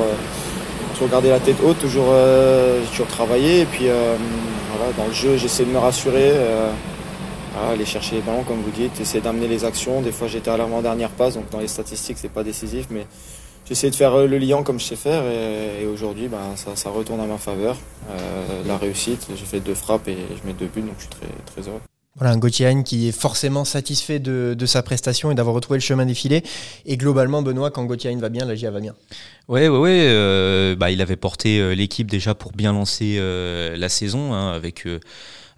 toujours 0.93 1.10
gardé 1.10 1.29
la 1.29 1.39
tête 1.39 1.57
haute, 1.63 1.79
toujours, 1.79 2.13
j'ai 2.13 2.89
toujours 2.89 3.07
travaillé. 3.07 3.62
Et 3.62 3.65
puis 3.65 3.86
voilà, 3.86 4.91
dans 4.98 5.07
le 5.07 5.13
jeu, 5.13 5.38
j'essaie 5.38 5.65
de 5.65 5.72
me 5.72 5.79
rassurer, 5.79 6.31
aller 7.72 7.86
chercher 7.86 8.15
les 8.15 8.22
ballons 8.22 8.43
comme 8.43 8.62
vous 8.62 8.72
dites, 8.72 9.00
essayer 9.00 9.22
d'amener 9.22 9.48
les 9.48 9.65
actions. 9.65 10.01
Des 10.01 10.12
fois 10.12 10.27
j'étais 10.27 10.51
à 10.51 10.57
l'avant-dernière 10.57 11.10
passe, 11.10 11.36
donc 11.36 11.50
dans 11.50 11.60
les 11.60 11.67
statistiques 11.67 12.17
c'est 12.19 12.31
pas 12.31 12.43
décisif, 12.43 12.88
mais 12.89 13.07
j'essaie 13.67 13.89
de 13.89 13.95
faire 13.95 14.15
le 14.17 14.38
liant 14.38 14.63
comme 14.63 14.79
je 14.79 14.86
sais 14.86 14.95
faire. 14.95 15.24
Et, 15.24 15.88
aujourd'hui, 15.88 16.27
ben, 16.27 16.55
ça, 16.55 16.75
ça, 16.75 16.89
retourne 16.89 17.22
à 17.22 17.25
ma 17.25 17.38
faveur. 17.38 17.77
la 18.67 18.77
réussite, 18.77 19.27
j'ai 19.36 19.45
fait 19.45 19.60
deux 19.60 19.75
frappes 19.75 20.07
et 20.07 20.17
je 20.29 20.48
mets 20.48 20.53
deux 20.53 20.67
buts, 20.67 20.81
donc 20.81 20.95
je 20.98 21.03
suis 21.03 21.10
très, 21.10 21.53
très 21.53 21.69
heureux. 21.69 21.81
Voilà, 22.17 22.34
un 22.34 22.38
Gauthier 22.38 22.74
qui 22.86 23.10
est 23.10 23.12
forcément 23.12 23.65
satisfait 23.65 24.19
de, 24.19 24.65
sa 24.65 24.81
prestation 24.81 25.31
et 25.31 25.36
d'avoir 25.36 25.53
retrouvé 25.53 25.79
le 25.79 25.84
chemin 25.84 26.05
défilé. 26.05 26.43
Et 26.86 26.95
globalement, 26.95 27.41
Benoît, 27.41 27.72
quand 27.72 27.84
Gauthier 27.84 28.15
va 28.15 28.29
bien, 28.29 28.45
la 28.45 28.55
GIA 28.55 28.72
va 28.72 28.79
bien. 28.79 28.95
Ouais, 29.50 29.67
ouais, 29.67 29.77
ouais. 29.77 30.05
Euh, 30.07 30.77
bah, 30.77 30.91
il 30.91 31.01
avait 31.01 31.17
porté 31.17 31.60
euh, 31.60 31.75
l'équipe 31.75 32.10
déjà 32.10 32.34
pour 32.34 32.53
bien 32.53 32.72
lancer 32.72 33.17
euh, 33.19 33.75
la 33.75 33.89
saison 33.89 34.34
hein, 34.34 34.53
avec 34.53 34.86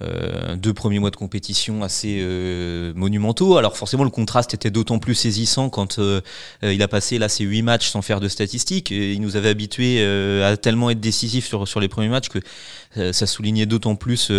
euh, 0.04 0.56
deux 0.56 0.76
premiers 0.76 1.00
mois 1.00 1.10
de 1.10 1.16
compétition 1.16 1.82
assez 1.82 2.20
euh, 2.22 2.94
monumentaux. 2.94 3.58
Alors 3.58 3.76
forcément 3.76 4.04
le 4.04 4.12
contraste 4.12 4.54
était 4.54 4.70
d'autant 4.70 5.00
plus 5.00 5.16
saisissant 5.16 5.72
quand 5.72 5.98
euh, 5.98 6.22
il 6.62 6.84
a 6.84 6.88
passé 6.88 7.18
là 7.18 7.30
ces 7.30 7.44
huit 7.44 7.64
matchs 7.64 7.90
sans 7.90 8.04
faire 8.04 8.20
de 8.20 8.28
statistiques. 8.28 8.92
Il 8.92 9.20
nous 9.22 9.38
avait 9.38 9.50
habitués 9.50 10.06
à 10.44 10.56
tellement 10.56 10.92
être 10.92 11.00
décisif 11.00 11.48
sur, 11.48 11.68
sur 11.68 11.80
les 11.80 11.88
premiers 11.88 12.10
matchs 12.10 12.30
que 12.30 12.40
ça 13.12 13.28
soulignait 13.28 13.66
d'autant 13.66 13.96
plus 13.96 14.32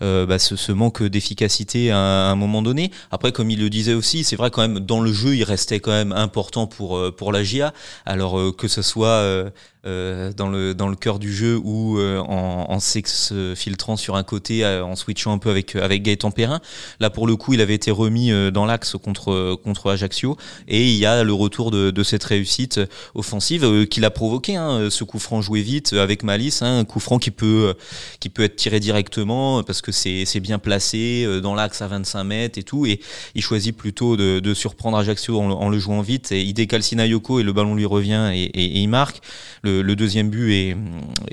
bah, 0.00 0.38
ce, 0.38 0.56
ce, 0.56 0.72
manque 0.72 1.02
d'efficacité 1.02 1.90
à, 1.90 1.98
un 1.98 2.36
moment 2.36 2.62
donné. 2.62 2.90
Après, 3.10 3.32
comme 3.32 3.50
il 3.50 3.60
le 3.60 3.70
disait 3.70 3.94
aussi, 3.94 4.24
c'est 4.24 4.36
vrai 4.36 4.50
quand 4.50 4.62
même 4.62 4.80
dans 4.80 5.00
le 5.00 5.12
jeu, 5.12 5.36
il 5.36 5.44
restait 5.44 5.80
quand 5.80 5.92
même 5.92 6.12
important 6.12 6.66
pour 6.66 7.14
pour 7.14 7.32
la 7.32 7.42
GIA. 7.42 7.72
Alors 8.06 8.56
que 8.56 8.68
ce 8.68 8.82
soit 8.82 9.52
euh, 9.86 10.32
dans 10.32 10.48
le 10.48 10.74
dans 10.74 10.88
le 10.88 10.96
cœur 10.96 11.18
du 11.18 11.30
jeu 11.30 11.60
ou 11.62 11.98
euh, 11.98 12.18
en, 12.18 12.70
en 12.70 12.80
s'exfiltrant 12.80 13.98
sur 13.98 14.16
un 14.16 14.22
côté, 14.22 14.64
euh, 14.64 14.82
en 14.82 14.96
switchant 14.96 15.30
un 15.30 15.36
peu 15.36 15.50
avec 15.50 15.76
avec 15.76 16.02
Gaëtan 16.02 16.30
Perrin. 16.30 16.60
Là 17.00 17.10
pour 17.10 17.26
le 17.26 17.36
coup, 17.36 17.52
il 17.52 17.60
avait 17.60 17.74
été 17.74 17.90
remis 17.90 18.32
dans 18.50 18.64
l'axe 18.64 18.96
contre 18.96 19.56
contre 19.62 19.90
Ajaccio 19.90 20.38
et 20.68 20.88
il 20.88 20.96
y 20.96 21.04
a 21.04 21.22
le 21.22 21.34
retour 21.34 21.70
de, 21.70 21.90
de 21.90 22.02
cette 22.02 22.24
réussite 22.24 22.80
offensive 23.14 23.86
qu'il 23.88 24.06
a 24.06 24.10
provoqué. 24.10 24.56
Hein, 24.56 24.88
ce 24.88 25.04
coup 25.04 25.18
franc 25.18 25.42
joué 25.42 25.60
vite 25.60 25.92
avec 25.92 26.22
malice, 26.22 26.62
hein, 26.62 26.78
un 26.78 26.84
coup 26.84 27.00
franc 27.00 27.18
qui 27.18 27.30
peut 27.30 27.74
qui 28.20 28.28
peut 28.28 28.42
être 28.42 28.56
tiré 28.56 28.80
directement 28.80 29.62
parce 29.62 29.82
que 29.82 29.92
c'est 29.92 30.40
bien 30.40 30.58
placé 30.58 31.26
dans 31.42 31.54
l'axe 31.54 31.82
à 31.82 31.88
25 31.88 32.24
mètres 32.24 32.58
et 32.58 32.62
tout. 32.62 32.86
Et 32.86 33.00
il 33.34 33.42
choisit 33.42 33.76
plutôt 33.76 34.16
de, 34.16 34.54
surprendre 34.54 34.96
Ajaccio 34.98 35.38
en, 35.38 35.68
le 35.68 35.78
jouant 35.78 36.00
vite 36.00 36.32
et 36.32 36.42
il 36.42 36.54
décale 36.54 36.82
Sinayoko 36.82 37.40
et 37.40 37.42
le 37.42 37.52
ballon 37.52 37.74
lui 37.74 37.86
revient 37.86 38.30
et, 38.32 38.80
il 38.80 38.88
marque. 38.88 39.20
Le, 39.62 39.94
deuxième 39.94 40.30
but 40.30 40.76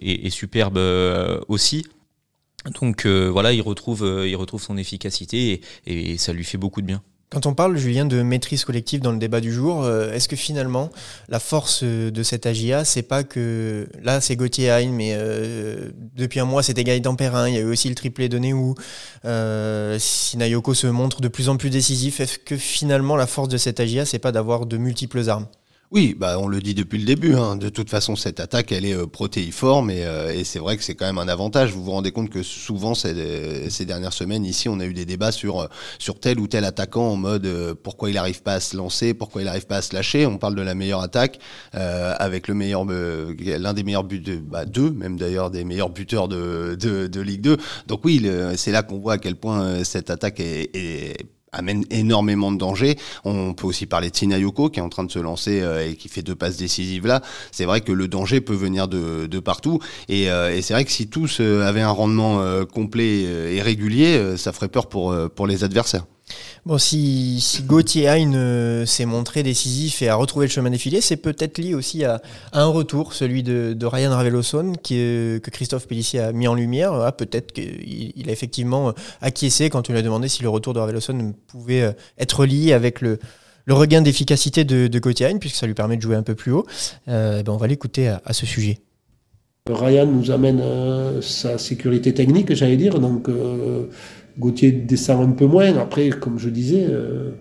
est, 0.02 0.30
superbe 0.30 0.78
euh, 0.78 1.40
aussi. 1.48 1.86
Donc 2.80 3.06
euh, 3.06 3.30
voilà, 3.30 3.50
euh, 3.50 4.28
il 4.28 4.36
retrouve 4.36 4.62
son 4.62 4.78
efficacité 4.78 5.62
et, 5.88 6.18
ça 6.18 6.34
lui 6.34 6.44
fait 6.44 6.58
beaucoup 6.58 6.82
de 6.82 6.88
bien. 6.88 7.02
Quand 7.32 7.46
on 7.46 7.54
parle, 7.54 7.78
Julien, 7.78 8.04
de 8.04 8.22
maîtrise 8.22 8.66
collective 8.66 9.00
dans 9.00 9.14
le 9.14 9.18
débat 9.18 9.40
du 9.40 9.54
jour, 9.54 9.88
est-ce 9.90 10.28
que 10.28 10.36
finalement, 10.36 10.90
la 11.30 11.40
force 11.40 11.82
de 11.84 12.24
cette 12.24 12.46
AGIA, 12.46 12.84
c'est 12.84 13.04
pas 13.04 13.24
que 13.24 13.88
là, 14.04 14.20
c'est 14.20 14.36
Gauthier 14.36 14.70
Hein, 14.70 14.92
mais 14.92 15.18
depuis 16.14 16.42
un 16.42 16.46
mois, 16.46 16.62
c'était 16.62 16.84
Gaëtan 16.84 17.16
Perrin, 17.16 17.48
il 17.48 17.56
y 17.56 17.58
a 17.58 17.62
eu 17.62 17.72
aussi 17.72 17.88
le 17.88 17.96
triplé 17.96 18.28
de 18.28 18.38
Néou, 18.38 18.76
Sinayoko 19.24 20.74
se 20.74 20.88
montre 20.88 21.22
de 21.22 21.30
plus 21.30 21.48
en 21.48 21.56
plus 21.56 21.70
décisif. 21.70 22.20
Est-ce 22.20 22.38
que 22.38 22.58
finalement, 22.58 23.16
la 23.16 23.28
force 23.28 23.48
de 23.48 23.58
cette 23.58 23.80
AGIA, 23.80 24.04
c'est 24.04 24.20
pas 24.20 24.34
d'avoir 24.34 24.66
de 24.66 24.76
multiples 24.76 25.30
armes? 25.30 25.48
Oui, 25.92 26.16
bah 26.18 26.40
on 26.40 26.48
le 26.48 26.62
dit 26.62 26.74
depuis 26.74 27.00
le 27.00 27.06
début. 27.06 27.36
Hein. 27.36 27.58
De 27.58 27.68
toute 27.68 27.90
façon, 27.90 28.16
cette 28.16 28.40
attaque, 28.40 28.72
elle 28.72 28.86
est 28.86 28.96
euh, 28.96 29.08
protéiforme 29.08 29.90
et, 29.90 30.06
euh, 30.06 30.34
et 30.34 30.46
c'est 30.46 30.60
vrai 30.60 30.78
que 30.78 30.84
c'est 30.84 30.96
quand 30.96 31.06
même 31.06 31.18
un 31.18 31.28
avantage. 31.28 31.74
Vous 31.74 31.84
vous 31.84 31.92
rendez 31.92 32.14
compte 32.14 32.30
que 32.30 32.44
souvent 32.44 32.96
ces, 32.96 33.70
ces, 33.70 33.86
dernières 33.86 34.14
semaines 34.14 34.46
ici, 34.46 34.70
on 34.70 34.80
a 34.80 34.86
eu 34.86 34.94
des 34.94 35.04
débats 35.04 35.34
sur 35.34 35.60
euh, 35.60 35.68
sur 36.00 36.18
tel 36.18 36.40
ou 36.40 36.48
tel 36.48 36.64
attaquant 36.64 37.10
en 37.10 37.18
mode 37.18 37.76
pourquoi 37.84 38.10
il 38.10 38.14
n'arrive 38.14 38.42
pas 38.42 38.54
à 38.54 38.60
se 38.62 38.78
lancer, 38.78 39.14
pourquoi 39.14 39.42
il 39.42 39.46
n'arrive 39.46 39.68
pas 39.68 39.78
à 39.78 39.82
se 39.82 39.94
lâcher. 39.94 40.26
On 40.26 40.38
parle 40.38 40.56
de 40.56 40.62
la 40.62 40.76
meilleure 40.76 41.02
attaque 41.02 41.40
avec 41.74 42.48
le 42.48 42.54
meilleur, 42.54 42.86
l'un 42.86 43.74
des 43.74 43.84
meilleurs 43.84 44.06
buts, 44.06 44.20
de, 44.20 44.38
bah, 44.38 44.66
deux 44.66 44.92
même 44.92 45.18
d'ailleurs 45.18 45.52
des 45.52 45.66
meilleurs 45.66 45.90
buteurs 45.90 46.30
de, 46.30 46.76
de, 46.76 47.22
Ligue 47.22 47.42
2. 47.42 47.58
Donc 47.88 48.06
oui, 48.06 48.26
c'est 48.56 48.72
là 48.72 48.82
qu'on 48.84 49.00
voit 49.00 49.14
à 49.14 49.18
quel 49.18 49.36
point 49.36 49.84
cette 49.84 50.10
attaque 50.10 50.40
est 50.40 51.26
amène 51.54 51.84
énormément 51.90 52.52
de 52.52 52.58
danger. 52.58 52.98
On 53.26 53.54
peut 53.54 53.68
aussi 53.68 53.86
parler 53.86 54.10
de 54.10 54.16
Sinayoko 54.16 54.70
qui 54.70 54.80
est 54.80 54.84
en 54.84 54.90
train 54.90 55.04
de 55.04 55.12
se 55.12 55.20
lancer 55.20 55.62
euh, 55.62 55.86
et 55.86 55.96
qui 55.96 56.08
fait 56.08 56.22
deux 56.22 56.36
passes 56.36 56.58
décisives 56.58 57.06
là. 57.06 57.22
C'est 57.52 57.66
vrai 57.66 57.82
que 57.82 57.92
le 57.92 58.08
danger 58.08 58.40
peut 58.40 58.56
venir 58.56 58.88
de, 58.88 59.28
de 59.28 59.40
partout 59.40 59.80
et, 60.08 60.32
euh, 60.32 60.56
et 60.56 60.62
c'est 60.62 60.74
vrai 60.74 60.86
que 60.86 60.92
si 60.92 61.08
tous 61.10 61.40
euh, 61.42 61.68
avaient 61.68 61.82
un 61.82 61.92
rendement 61.92 62.42
complet 62.66 63.22
et 63.22 63.62
régulier, 63.62 64.38
ça 64.38 64.52
ferait 64.54 64.68
peur 64.68 64.88
pour, 64.88 65.16
pour 65.36 65.48
les 65.48 65.64
adversaires. 65.64 66.06
Bon, 66.66 66.78
si, 66.78 67.40
si 67.42 67.64
Gauthier 67.64 68.08
Hein 68.08 68.34
euh, 68.36 68.86
s'est 68.86 69.06
montré 69.06 69.42
décisif 69.42 70.04
et 70.04 70.10
a 70.10 70.16
retrouvé 70.16 70.46
le 70.46 70.52
chemin 70.52 70.70
défilé, 70.70 71.02
c'est 71.02 71.18
peut-être 71.18 71.58
lié 71.58 71.74
aussi 71.74 72.06
à, 72.06 72.22
un 72.54 72.66
retour, 72.66 73.14
celui 73.14 73.42
de, 73.42 73.76
Ryan 73.84 74.12
Raveloson, 74.12 74.74
qui, 74.74 74.96
que 74.96 75.50
Christophe 75.50 75.88
Pellissier 75.88 76.20
a 76.20 76.32
mis 76.32 76.48
en 76.48 76.54
lumière. 76.54 76.94
Ah, 76.94 77.12
peut-être 77.12 77.52
qu'il 77.52 78.14
il 78.16 78.30
a 78.30 78.32
effectivement 78.32 78.94
acquiescé 79.22 79.70
quand 79.72 79.90
on 79.90 79.94
lui 79.94 80.00
a 80.00 80.04
demandé 80.04 80.28
si 80.28 80.44
le 80.44 80.50
retour 80.50 80.74
de 80.74 80.80
Raveloson 80.80 81.34
pouvait 81.48 81.82
euh, 81.82 81.92
être 82.20 82.46
lié 82.46 82.74
avec 82.74 83.02
le, 83.02 83.20
regain 83.68 84.02
d'efficacité 84.02 84.64
de, 84.64 84.88
de 84.88 85.00
Gauthier 85.00 85.28
Hein, 85.28 85.38
puisque 85.40 85.56
ça 85.56 85.66
lui 85.66 85.74
permet 85.74 85.98
de 85.98 86.02
jouer 86.02 86.16
un 86.16 86.24
peu 86.24 86.36
plus 86.36 86.52
haut. 86.52 86.66
Euh, 87.08 87.42
ben 87.44 87.54
on 87.54 87.58
va 87.58 87.68
l'écouter 87.68 88.08
à, 88.08 88.34
ce 88.34 88.46
sujet. 88.46 88.80
Ryan 89.70 90.06
nous 90.06 90.32
amène 90.32 90.60
euh, 90.62 91.22
sa 91.22 91.58
sécurité 91.58 92.14
technique, 92.14 92.54
j'allais 92.54 92.78
dire. 92.78 93.00
Donc. 93.00 93.30
Euh, 93.30 93.88
Gauthier 94.38 94.72
descend 94.72 95.30
un 95.30 95.32
peu 95.32 95.46
moins. 95.46 95.78
Après, 95.78 96.10
comme 96.10 96.40
je 96.40 96.50
disais, 96.50 96.86
euh, 96.90 97.32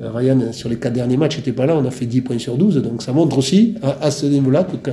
Ryan, 0.00 0.52
sur 0.52 0.68
les 0.68 0.78
quatre 0.78 0.92
derniers 0.92 1.16
matchs, 1.16 1.36
n'était 1.36 1.52
pas 1.52 1.66
là. 1.66 1.76
On 1.76 1.84
a 1.84 1.90
fait 1.90 2.06
10 2.06 2.22
points 2.22 2.38
sur 2.38 2.56
12. 2.56 2.76
Donc 2.82 3.02
ça 3.02 3.12
montre 3.12 3.38
aussi, 3.38 3.74
à, 3.82 4.10
ce 4.10 4.26
niveau-là, 4.26 4.64
que 4.64 4.90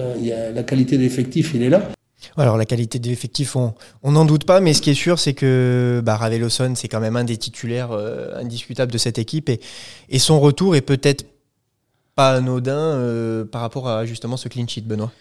la 0.53 0.63
qualité 0.63 0.97
de 0.97 1.03
l'effectif, 1.03 1.51
il 1.53 1.63
est 1.63 1.69
là. 1.69 1.89
Alors 2.37 2.57
la 2.57 2.65
qualité 2.65 2.99
de 2.99 3.07
l'effectif, 3.07 3.55
on 3.55 3.73
n'en 4.03 4.25
doute 4.25 4.45
pas, 4.45 4.59
mais 4.59 4.73
ce 4.73 4.81
qui 4.81 4.89
est 4.89 4.95
sûr, 4.95 5.19
c'est 5.19 5.33
que 5.33 6.01
bah, 6.03 6.15
Raveloson, 6.15 6.73
c'est 6.75 6.87
quand 6.87 6.99
même 6.99 7.15
un 7.15 7.23
des 7.23 7.37
titulaires 7.37 7.91
euh, 7.91 8.35
indiscutables 8.35 8.91
de 8.91 8.97
cette 8.97 9.19
équipe, 9.19 9.47
et, 9.49 9.59
et 10.09 10.19
son 10.19 10.39
retour 10.39 10.75
est 10.75 10.81
peut-être 10.81 11.25
pas 12.15 12.31
anodin 12.31 12.77
euh, 12.77 13.45
par 13.45 13.61
rapport 13.61 13.87
à 13.87 14.05
justement 14.05 14.37
ce 14.37 14.47
clean 14.47 14.67
sheet, 14.67 14.81
Benoît. 14.81 15.11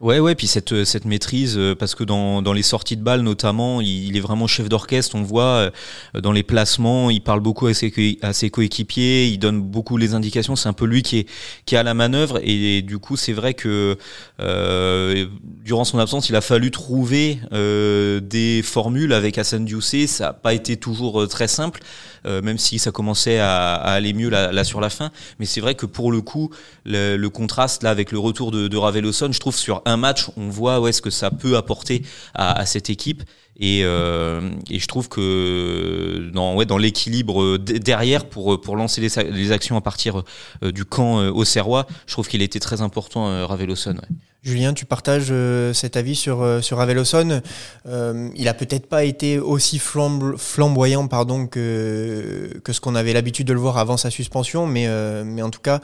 Ouais, 0.00 0.18
ouais, 0.18 0.34
puis 0.34 0.46
cette, 0.46 0.72
euh, 0.72 0.86
cette 0.86 1.04
maîtrise, 1.04 1.58
euh, 1.58 1.74
parce 1.74 1.94
que 1.94 2.04
dans, 2.04 2.40
dans 2.40 2.54
les 2.54 2.62
sorties 2.62 2.96
de 2.96 3.02
balles 3.02 3.20
notamment, 3.20 3.82
il, 3.82 4.16
est 4.16 4.20
vraiment 4.20 4.46
chef 4.46 4.66
d'orchestre, 4.66 5.14
on 5.14 5.22
voit 5.22 5.70
euh, 6.14 6.20
dans 6.22 6.32
les 6.32 6.42
placements, 6.42 7.10
il 7.10 7.20
parle 7.20 7.40
beaucoup 7.40 7.66
à 7.66 7.74
ses, 7.74 8.18
à 8.22 8.32
ses 8.32 8.48
coéquipiers, 8.48 9.26
il 9.26 9.36
donne 9.36 9.60
beaucoup 9.60 9.98
les 9.98 10.14
indications, 10.14 10.56
c'est 10.56 10.70
un 10.70 10.72
peu 10.72 10.86
lui 10.86 11.02
qui 11.02 11.18
est, 11.18 11.28
qui 11.66 11.76
a 11.76 11.82
la 11.82 11.92
manœuvre, 11.92 12.40
et, 12.42 12.80
du 12.80 12.98
coup 12.98 13.18
c'est 13.18 13.34
vrai 13.34 13.52
que 13.52 13.98
euh, 14.40 15.26
durant 15.62 15.84
son 15.84 15.98
absence, 15.98 16.30
il 16.30 16.36
a 16.36 16.40
fallu 16.40 16.70
trouver 16.70 17.38
euh, 17.52 18.20
des 18.20 18.62
formules 18.62 19.12
avec 19.12 19.36
Hassan 19.36 19.66
Diousé, 19.66 20.06
ça 20.06 20.28
n'a 20.28 20.32
pas 20.32 20.54
été 20.54 20.78
toujours 20.78 21.28
très 21.28 21.46
simple, 21.46 21.82
même 22.24 22.58
si 22.58 22.78
ça 22.78 22.90
commençait 22.90 23.38
à, 23.38 23.74
à 23.74 23.92
aller 23.92 24.12
mieux 24.12 24.28
là, 24.28 24.52
là, 24.52 24.64
sur 24.64 24.80
la 24.80 24.88
fin, 24.88 25.10
mais 25.38 25.46
c'est 25.46 25.60
vrai 25.60 25.74
que 25.74 25.84
pour 25.84 26.10
le 26.10 26.22
coup, 26.22 26.50
le, 26.86 27.16
le, 27.16 27.30
contraste 27.30 27.82
là 27.82 27.90
avec 27.90 28.12
le 28.12 28.18
retour 28.18 28.50
de, 28.50 28.68
de 28.68 28.76
Raveloson, 28.76 29.30
je 29.32 29.40
trouve 29.40 29.56
sur 29.56 29.82
match, 29.96 30.26
on 30.36 30.48
voit 30.48 30.80
où 30.80 30.86
est-ce 30.86 31.02
que 31.02 31.10
ça 31.10 31.30
peut 31.30 31.56
apporter 31.56 32.02
à, 32.34 32.66
cette 32.66 32.90
équipe. 32.90 33.22
Et, 33.58 33.82
euh, 33.84 34.50
et, 34.70 34.78
je 34.78 34.86
trouve 34.86 35.08
que 35.08 36.30
dans, 36.32 36.54
ouais, 36.54 36.64
l'équilibre 36.78 37.58
derrière 37.58 38.24
pour, 38.24 38.76
lancer 38.76 39.02
les, 39.02 39.52
actions 39.52 39.76
à 39.76 39.82
partir 39.82 40.22
euh, 40.62 40.72
du 40.72 40.86
camp 40.86 41.20
euh, 41.20 41.30
au 41.30 41.44
Serrois, 41.44 41.86
je 42.06 42.12
trouve 42.12 42.26
qu'il 42.26 42.40
était 42.40 42.60
très 42.60 42.80
important, 42.80 43.46
Raveloson. 43.46 43.96
Julien, 44.42 44.72
tu 44.72 44.86
partages 44.86 45.28
euh, 45.30 45.74
cet 45.74 45.98
avis 45.98 46.16
sur, 46.16 46.40
euh, 46.40 46.62
sur. 46.62 46.80
Euh, 46.80 48.30
il 48.34 48.48
a 48.48 48.54
peut-être 48.54 48.86
pas 48.86 49.04
été 49.04 49.38
aussi 49.38 49.78
flamboyant 49.78 51.08
pardon, 51.08 51.46
que, 51.46 52.58
que 52.64 52.72
ce 52.72 52.80
qu'on 52.80 52.94
avait 52.94 53.12
l'habitude 53.12 53.46
de 53.46 53.52
le 53.52 53.60
voir 53.60 53.76
avant 53.76 53.98
sa 53.98 54.10
suspension, 54.10 54.66
mais, 54.66 54.88
mais 55.24 55.42
en 55.42 55.50
tout 55.50 55.60
cas, 55.60 55.80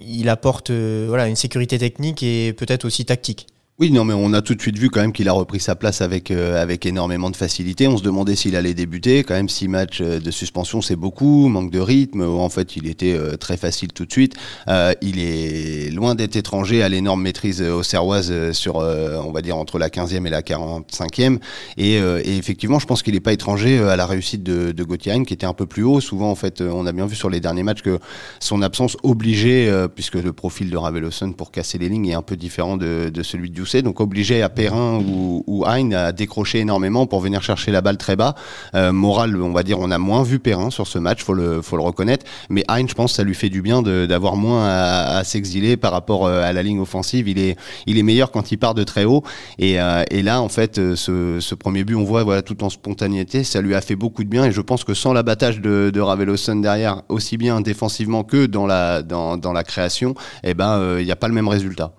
il 0.00 0.28
apporte 0.28 0.70
voilà, 0.70 1.26
une 1.26 1.36
sécurité 1.36 1.78
technique 1.78 2.22
et 2.22 2.52
peut-être 2.52 2.84
aussi 2.84 3.06
tactique. 3.06 3.46
Oui, 3.80 3.90
non, 3.90 4.04
mais 4.04 4.14
on 4.14 4.32
a 4.34 4.40
tout 4.40 4.54
de 4.54 4.60
suite 4.62 4.78
vu 4.78 4.88
quand 4.88 5.00
même 5.00 5.12
qu'il 5.12 5.28
a 5.28 5.32
repris 5.32 5.58
sa 5.58 5.74
place 5.74 6.00
avec, 6.00 6.30
euh, 6.30 6.62
avec 6.62 6.86
énormément 6.86 7.28
de 7.28 7.34
facilité. 7.34 7.88
On 7.88 7.96
se 7.96 8.04
demandait 8.04 8.36
s'il 8.36 8.54
allait 8.54 8.72
débuter. 8.72 9.24
Quand 9.24 9.34
même, 9.34 9.48
six 9.48 9.66
matchs 9.66 10.00
euh, 10.00 10.20
de 10.20 10.30
suspension, 10.30 10.80
c'est 10.80 10.94
beaucoup. 10.94 11.48
Manque 11.48 11.72
de 11.72 11.80
rythme. 11.80 12.22
En 12.22 12.48
fait, 12.50 12.76
il 12.76 12.86
était 12.86 13.14
euh, 13.14 13.36
très 13.36 13.56
facile 13.56 13.92
tout 13.92 14.06
de 14.06 14.12
suite. 14.12 14.36
il 15.02 15.18
est 15.18 15.90
loin 15.90 16.14
d'être 16.14 16.36
étranger 16.36 16.84
à 16.84 16.88
l'énorme 16.88 17.20
maîtrise 17.22 17.62
au 17.62 17.82
Serroise 17.82 18.52
sur, 18.52 18.76
on 18.76 19.32
va 19.32 19.42
dire, 19.42 19.56
entre 19.56 19.80
la 19.80 19.88
15e 19.88 20.24
et 20.24 20.30
la 20.30 20.42
45e. 20.42 21.40
Et, 21.76 21.96
effectivement, 22.24 22.78
je 22.78 22.86
pense 22.86 23.02
qu'il 23.02 23.14
n'est 23.14 23.20
pas 23.20 23.32
étranger 23.32 23.80
à 23.80 23.96
la 23.96 24.06
réussite 24.06 24.44
de, 24.44 24.70
de 24.70 24.84
Gauthier 24.84 25.20
qui 25.26 25.34
était 25.34 25.46
un 25.46 25.52
peu 25.52 25.66
plus 25.66 25.82
haut. 25.82 26.00
Souvent, 26.00 26.30
en 26.30 26.36
fait, 26.36 26.60
on 26.60 26.86
a 26.86 26.92
bien 26.92 27.06
vu 27.06 27.16
sur 27.16 27.28
les 27.28 27.40
derniers 27.40 27.64
matchs 27.64 27.82
que 27.82 27.98
son 28.38 28.62
absence 28.62 28.96
obligeait, 29.02 29.68
puisque 29.94 30.14
le 30.14 30.32
profil 30.32 30.70
de 30.70 30.76
Raveloson 30.76 31.32
pour 31.32 31.50
casser 31.50 31.78
les 31.78 31.88
lignes 31.88 32.06
est 32.06 32.14
un 32.14 32.22
peu 32.22 32.36
différent 32.36 32.76
de, 32.76 33.10
de 33.12 33.22
celui 33.24 33.50
donc 33.82 34.00
obligé 34.00 34.42
à 34.42 34.48
Perrin 34.48 34.98
ou, 34.98 35.42
ou 35.46 35.64
Hein 35.66 35.92
à 35.92 36.12
décrocher 36.12 36.60
énormément 36.60 37.06
pour 37.06 37.20
venir 37.20 37.42
chercher 37.42 37.70
la 37.70 37.80
balle 37.80 37.96
très 37.96 38.16
bas. 38.16 38.34
Euh, 38.74 38.92
moral, 38.92 39.40
on 39.40 39.52
va 39.52 39.62
dire, 39.62 39.78
on 39.80 39.90
a 39.90 39.98
moins 39.98 40.22
vu 40.22 40.38
Perrin 40.38 40.70
sur 40.70 40.86
ce 40.86 40.98
match, 40.98 41.22
faut 41.22 41.34
le, 41.34 41.62
faut 41.62 41.76
le 41.76 41.82
reconnaître. 41.82 42.26
Mais 42.50 42.64
Hein, 42.68 42.86
je 42.88 42.94
pense, 42.94 43.14
ça 43.14 43.24
lui 43.24 43.34
fait 43.34 43.48
du 43.48 43.62
bien 43.62 43.82
d'avoir 43.82 44.36
moins 44.36 44.66
à, 44.66 45.24
s'exiler 45.24 45.76
par 45.76 45.92
rapport 45.92 46.26
euh, 46.26 46.42
à 46.42 46.52
la 46.52 46.62
ligne 46.62 46.80
offensive. 46.80 47.28
Il 47.28 47.38
est, 47.38 47.56
il 47.86 47.98
est 47.98 48.02
meilleur 48.02 48.30
quand 48.30 48.52
il 48.52 48.58
part 48.58 48.74
de 48.74 48.84
très 48.84 49.04
haut. 49.04 49.22
Et, 49.58 49.80
euh, 49.80 50.04
là, 50.10 50.40
en 50.40 50.48
fait, 50.48 50.76
ce, 50.94 51.54
premier 51.54 51.84
but, 51.84 51.94
on 51.94 52.04
voit, 52.04 52.24
voilà, 52.24 52.42
tout 52.42 52.62
en 52.64 52.70
spontanéité, 52.70 53.44
ça 53.44 53.60
lui 53.60 53.74
a 53.74 53.80
fait 53.80 53.96
beaucoup 53.96 54.24
de 54.24 54.28
bien. 54.28 54.44
Et 54.44 54.52
je 54.52 54.60
pense 54.60 54.84
que 54.84 54.94
sans 54.94 55.12
l'abattage 55.12 55.60
de, 55.60 55.90
de 55.92 56.00
Raveloson 56.00 56.56
derrière, 56.56 57.02
aussi 57.08 57.36
bien 57.36 57.60
défensivement 57.60 58.24
que 58.24 58.46
dans 58.46 58.66
la, 58.66 59.02
dans, 59.02 59.36
dans 59.36 59.52
la 59.52 59.64
création, 59.64 60.14
eh 60.42 60.54
ben, 60.54 60.98
il 60.98 61.04
n'y 61.04 61.12
a 61.12 61.16
pas 61.16 61.28
le 61.28 61.34
même 61.34 61.48
résultat. 61.48 61.94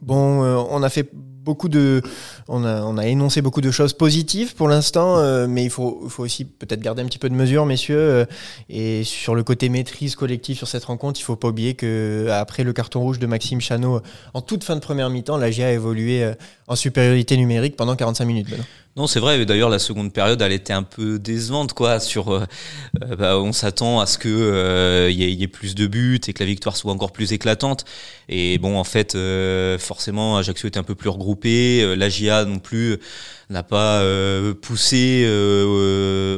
Bon, 0.00 0.44
euh, 0.44 0.56
on 0.70 0.82
a 0.82 0.90
fait 0.90 1.08
beaucoup 1.14 1.68
de, 1.68 2.02
on 2.48 2.64
a, 2.64 2.82
on 2.82 2.98
a 2.98 3.06
énoncé 3.06 3.40
beaucoup 3.40 3.60
de 3.60 3.70
choses 3.70 3.92
positives 3.92 4.54
pour 4.54 4.68
l'instant, 4.68 5.18
euh, 5.18 5.46
mais 5.48 5.64
il 5.64 5.70
faut, 5.70 6.06
faut 6.08 6.24
aussi 6.24 6.44
peut-être 6.44 6.80
garder 6.80 7.02
un 7.02 7.06
petit 7.06 7.18
peu 7.18 7.30
de 7.30 7.34
mesure, 7.34 7.64
messieurs. 7.66 7.98
Euh, 7.98 8.24
et 8.68 9.04
sur 9.04 9.34
le 9.34 9.42
côté 9.42 9.68
maîtrise 9.68 10.16
collective 10.16 10.56
sur 10.56 10.68
cette 10.68 10.84
rencontre, 10.84 11.18
il 11.20 11.22
faut 11.22 11.36
pas 11.36 11.48
oublier 11.48 11.74
que 11.74 12.28
après 12.30 12.62
le 12.62 12.72
carton 12.72 13.00
rouge 13.00 13.18
de 13.18 13.26
Maxime 13.26 13.60
Chanot 13.60 14.00
en 14.34 14.40
toute 14.42 14.64
fin 14.64 14.74
de 14.74 14.80
première 14.80 15.08
mi-temps, 15.08 15.38
la 15.38 15.50
GIA 15.50 15.68
a 15.68 15.70
évolué 15.70 16.30
en 16.66 16.76
supériorité 16.76 17.36
numérique 17.36 17.76
pendant 17.76 17.96
45 17.96 18.24
minutes. 18.24 18.48
Non, 18.96 19.06
c'est 19.06 19.20
vrai. 19.20 19.44
D'ailleurs, 19.44 19.68
la 19.68 19.78
seconde 19.78 20.10
période, 20.10 20.40
elle 20.40 20.52
était 20.52 20.72
un 20.72 20.82
peu 20.82 21.18
décevante, 21.18 21.74
quoi. 21.74 22.00
Sur, 22.00 22.30
euh, 22.30 22.46
euh, 23.04 23.14
bah, 23.14 23.38
on 23.38 23.52
s'attend 23.52 24.00
à 24.00 24.06
ce 24.06 24.16
que 24.16 24.28
euh, 24.30 25.10
il 25.10 25.18
y, 25.18 25.42
ait 25.42 25.48
plus 25.48 25.74
de 25.74 25.86
buts 25.86 26.18
et 26.26 26.32
que 26.32 26.42
la 26.42 26.46
victoire 26.46 26.78
soit 26.78 26.92
encore 26.92 27.12
plus 27.12 27.34
éclatante. 27.34 27.84
Et 28.30 28.56
bon, 28.56 28.78
en 28.78 28.84
fait, 28.84 29.14
forcément, 29.78 30.38
Ajaccio 30.38 30.66
était 30.68 30.78
un 30.78 30.82
peu 30.82 30.94
plus 30.94 31.10
regroupé. 31.10 31.94
La 31.94 32.08
GIA 32.08 32.46
non 32.46 32.58
plus 32.58 32.96
n'a 33.50 33.62
pas 33.62 34.02
poussé 34.62 35.26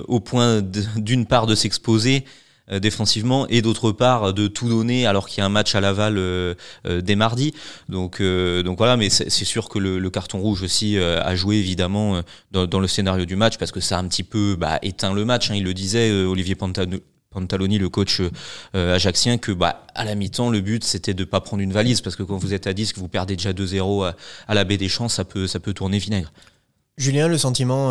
au 0.08 0.20
point 0.20 0.60
d'une 0.96 1.26
part 1.26 1.46
de 1.46 1.54
s'exposer. 1.54 2.24
Euh, 2.70 2.80
défensivement 2.80 3.46
et 3.48 3.62
d'autre 3.62 3.92
part 3.92 4.34
de 4.34 4.46
tout 4.46 4.68
donner 4.68 5.06
alors 5.06 5.28
qu'il 5.28 5.38
y 5.38 5.40
a 5.40 5.46
un 5.46 5.50
match 5.50 5.74
à 5.74 5.80
Laval 5.80 6.18
euh, 6.18 6.54
euh, 6.86 7.00
dès 7.00 7.16
mardi. 7.16 7.54
Donc, 7.88 8.20
donc 8.20 8.78
voilà, 8.78 8.96
mais 8.96 9.08
c'est 9.10 9.30
sûr 9.30 9.68
que 9.68 9.78
le, 9.78 10.10
carton 10.10 10.38
rouge 10.38 10.62
aussi 10.62 10.98
a 10.98 11.34
joué 11.36 11.56
évidemment 11.56 12.22
dans, 12.50 12.80
le 12.80 12.88
scénario 12.88 13.24
du 13.24 13.36
match 13.36 13.58
parce 13.58 13.72
que 13.72 13.80
ça 13.80 13.96
a 13.96 14.00
un 14.00 14.08
petit 14.08 14.22
peu 14.22 14.56
bah, 14.58 14.78
éteint 14.82 15.12
le 15.12 15.24
match. 15.24 15.50
Hein. 15.50 15.54
il 15.54 15.64
le 15.64 15.74
disait, 15.74 16.10
Olivier 16.10 16.54
Pantaloni, 16.54 17.78
le 17.78 17.88
coach 17.88 18.22
ajaxien, 18.74 19.38
que 19.38 19.52
bah, 19.52 19.86
à 19.94 20.04
la 20.04 20.14
mi-temps, 20.14 20.50
le 20.50 20.60
but 20.60 20.84
c'était 20.84 21.14
de 21.14 21.24
pas 21.24 21.40
prendre 21.40 21.62
une 21.62 21.72
valise 21.72 22.00
parce 22.00 22.16
que 22.16 22.22
quand 22.22 22.36
vous 22.36 22.54
êtes 22.54 22.66
à 22.66 22.72
10, 22.72 22.92
que 22.92 23.00
vous 23.00 23.08
perdez 23.08 23.36
déjà 23.36 23.52
2-0 23.52 24.06
à, 24.06 24.16
à, 24.46 24.54
la 24.54 24.64
baie 24.64 24.78
des 24.78 24.88
champs, 24.88 25.08
ça 25.08 25.24
peut, 25.24 25.46
ça 25.46 25.60
peut 25.60 25.72
tourner 25.72 25.98
vinaigre. 25.98 26.32
Julien, 26.98 27.28
le 27.28 27.38
sentiment 27.38 27.88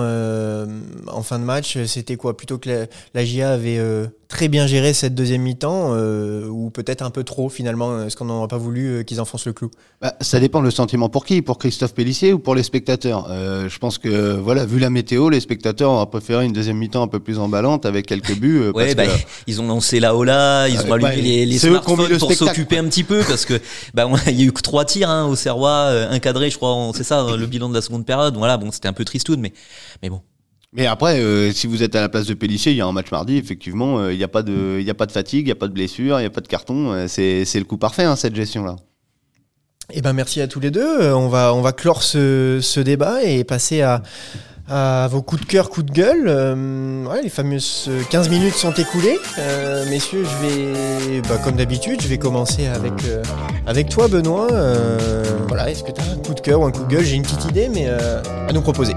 en 1.07 1.23
fin 1.23 1.39
de 1.39 1.43
match, 1.43 1.77
c'était 1.85 2.17
quoi? 2.17 2.37
Plutôt 2.37 2.57
que 2.57 2.69
la, 2.69 2.85
la 3.13 3.25
GIA 3.25 3.51
avait 3.51 3.79
très 4.27 4.47
bien 4.47 4.67
géré 4.67 4.93
cette 4.93 5.15
deuxième 5.15 5.41
mi-temps 5.41 5.93
euh, 5.93 6.47
ou 6.47 6.69
peut-être 6.69 7.01
un 7.01 7.09
peu 7.09 7.23
trop 7.23 7.49
finalement 7.49 8.03
Est-ce 8.03 8.15
qu'on 8.17 8.25
n'aurait 8.25 8.47
pas 8.47 8.57
voulu 8.57 8.87
euh, 8.87 9.03
qu'ils 9.03 9.21
enfoncent 9.21 9.45
le 9.45 9.53
clou? 9.53 9.71
Bah, 10.01 10.15
Ça 10.21 10.39
dépend 10.39 10.61
le 10.61 10.71
sentiment 10.71 11.09
pour 11.09 11.25
qui? 11.25 11.41
Pour 11.41 11.57
Christophe 11.57 11.93
Pellissier 11.93 12.33
ou 12.33 12.39
pour 12.39 12.55
les 12.55 12.63
spectateurs? 12.63 13.27
Euh, 13.29 13.69
Je 13.69 13.79
pense 13.79 13.97
que, 13.97 14.35
voilà, 14.35 14.65
vu 14.65 14.79
la 14.79 14.89
météo, 14.89 15.29
les 15.29 15.39
spectateurs 15.39 15.91
ont 15.91 16.05
préféré 16.05 16.45
une 16.45 16.53
deuxième 16.53 16.77
mi-temps 16.77 17.03
un 17.03 17.07
peu 17.07 17.19
plus 17.19 17.39
emballante 17.39 17.85
avec 17.85 18.05
quelques 18.05 18.37
buts. 18.37 18.59
Euh, 18.63 18.71
ouais, 18.73 18.95
bah, 18.95 19.03
ils 19.47 19.61
ont 19.61 19.67
lancé 19.67 19.99
la 19.99 20.15
Ola, 20.15 20.67
ils 20.67 20.79
ont 20.79 20.91
allumé 20.91 21.21
les, 21.21 21.45
les 21.45 21.57
smartphones 21.57 22.17
pour 22.19 22.33
s'occuper 22.33 22.77
un 22.77 22.85
petit 22.85 23.03
peu 23.03 23.21
parce 23.27 23.45
que 23.45 23.59
bah, 23.93 24.09
il 24.27 24.39
y 24.39 24.43
a 24.43 24.45
eu 24.45 24.51
que 24.51 24.61
trois 24.61 24.85
tirs 24.85 25.09
hein, 25.09 25.25
au 25.25 25.35
Serrois, 25.35 25.91
encadrés, 26.11 26.49
je 26.49 26.57
crois, 26.57 26.91
c'est 26.93 27.03
ça 27.03 27.25
le 27.35 27.45
bilan 27.45 27.69
de 27.69 27.73
la 27.73 27.81
seconde 27.81 28.05
période. 28.05 28.35
Voilà, 28.35 28.57
bon, 28.57 28.71
c'était 28.71 28.87
un 28.87 28.93
peu 28.97 29.05
tristoun, 29.05 29.39
mais, 29.39 29.53
mais 30.01 30.09
bon. 30.09 30.21
Mais 30.73 30.85
après, 30.85 31.19
euh, 31.19 31.51
si 31.53 31.65
vous 31.65 31.81
êtes 31.81 31.95
à 31.95 32.01
la 32.01 32.09
place 32.09 32.25
de 32.25 32.33
Pellissier, 32.33 32.73
il 32.73 32.77
y 32.77 32.81
a 32.81 32.85
un 32.85 32.91
match 32.91 33.11
mardi, 33.11 33.37
effectivement, 33.37 33.99
euh, 33.99 34.13
il 34.13 34.17
n'y 34.17 34.23
a, 34.23 34.27
pas 34.27 34.43
de, 34.43 34.83
a 34.87 34.93
pas 34.93 35.05
de 35.05 35.11
fatigue, 35.11 35.41
il 35.41 35.45
n'y 35.45 35.51
a 35.51 35.55
pas 35.55 35.67
de 35.67 35.73
blessure, 35.73 36.19
il 36.19 36.23
n'y 36.23 36.27
a 36.27 36.29
pas 36.29 36.41
de 36.41 36.47
carton. 36.47 36.91
Euh, 36.91 37.07
c'est 37.07 37.45
le 37.55 37.63
coup 37.63 37.77
parfait, 37.77 38.03
hein, 38.03 38.15
cette 38.15 38.35
gestion-là. 38.35 38.75
Eh 39.93 40.01
ben, 40.01 40.11
merci 40.11 40.41
à 40.41 40.47
tous 40.47 40.59
les 40.59 40.69
deux. 40.69 41.13
On 41.13 41.29
va, 41.29 41.53
on 41.53 41.61
va 41.61 41.71
clore 41.71 42.03
ce, 42.03 42.59
ce 42.61 42.81
débat 42.81 43.23
et 43.23 43.45
passer 43.45 43.81
à, 43.81 44.03
à 44.69 45.07
vos 45.09 45.21
coups 45.21 45.41
de 45.41 45.47
cœur, 45.47 45.69
coups 45.69 45.85
de 45.85 45.91
gueule. 45.91 47.07
ouais, 47.07 47.21
les 47.21 47.29
fameuses 47.29 47.89
15 48.09 48.29
minutes 48.29 48.55
sont 48.55 48.73
écoulées. 48.73 49.17
messieurs, 49.89 50.25
je 50.25 50.47
vais, 50.47 51.21
bah, 51.21 51.37
comme 51.43 51.55
d'habitude, 51.55 52.01
je 52.01 52.07
vais 52.07 52.17
commencer 52.17 52.67
avec, 52.67 52.93
avec 53.65 53.89
toi, 53.89 54.07
Benoît. 54.07 54.47
voilà, 55.47 55.69
est-ce 55.69 55.83
que 55.83 55.91
tu 55.91 56.01
as 56.01 56.11
un 56.11 56.17
coup 56.17 56.33
de 56.33 56.41
cœur 56.41 56.61
ou 56.61 56.65
un 56.65 56.71
coup 56.71 56.83
de 56.83 56.93
gueule? 56.93 57.03
J'ai 57.03 57.15
une 57.15 57.23
petite 57.23 57.45
idée, 57.45 57.69
mais 57.69 57.87
à 57.87 58.51
nous 58.53 58.61
proposer. 58.61 58.93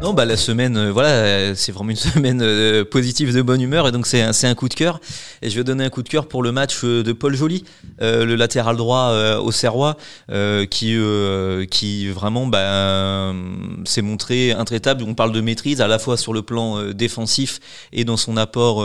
Non, 0.00 0.14
bah 0.14 0.24
la 0.24 0.36
semaine, 0.36 0.76
euh, 0.76 0.92
voilà, 0.92 1.08
euh, 1.08 1.52
c'est 1.56 1.72
vraiment 1.72 1.90
une 1.90 1.96
semaine 1.96 2.40
euh, 2.40 2.84
positive 2.84 3.34
de 3.34 3.42
bonne 3.42 3.60
humeur 3.60 3.88
et 3.88 3.90
donc 3.90 4.06
c'est 4.06 4.22
un, 4.22 4.30
un 4.44 4.54
coup 4.54 4.68
de 4.68 4.74
cœur. 4.74 5.00
Et 5.42 5.50
je 5.50 5.56
vais 5.56 5.64
donner 5.64 5.84
un 5.84 5.90
coup 5.90 6.04
de 6.04 6.08
cœur 6.08 6.28
pour 6.28 6.44
le 6.44 6.52
match 6.52 6.84
de 6.84 7.12
Paul 7.12 7.34
Joly, 7.34 7.64
le 8.00 8.34
latéral 8.36 8.76
droit 8.76 9.12
au 9.38 9.52
Serrois, 9.52 9.96
qui 10.70 10.96
qui 11.70 12.08
vraiment 12.08 12.46
bah, 12.46 13.32
s'est 13.84 14.02
montré 14.02 14.52
intraitable. 14.52 15.04
On 15.06 15.14
parle 15.14 15.32
de 15.32 15.40
maîtrise 15.40 15.80
à 15.80 15.86
la 15.86 16.00
fois 16.00 16.16
sur 16.16 16.32
le 16.32 16.42
plan 16.42 16.82
défensif 16.92 17.60
et 17.92 18.04
dans 18.04 18.16
son 18.16 18.36
apport 18.36 18.84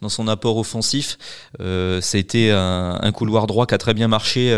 dans 0.00 0.08
son 0.08 0.26
apport 0.26 0.56
offensif. 0.56 1.18
été 2.14 2.50
un, 2.50 3.12
couloir 3.12 3.46
droit 3.46 3.66
qui 3.66 3.74
a 3.74 3.78
très 3.78 3.92
bien 3.92 4.08
marché 4.08 4.52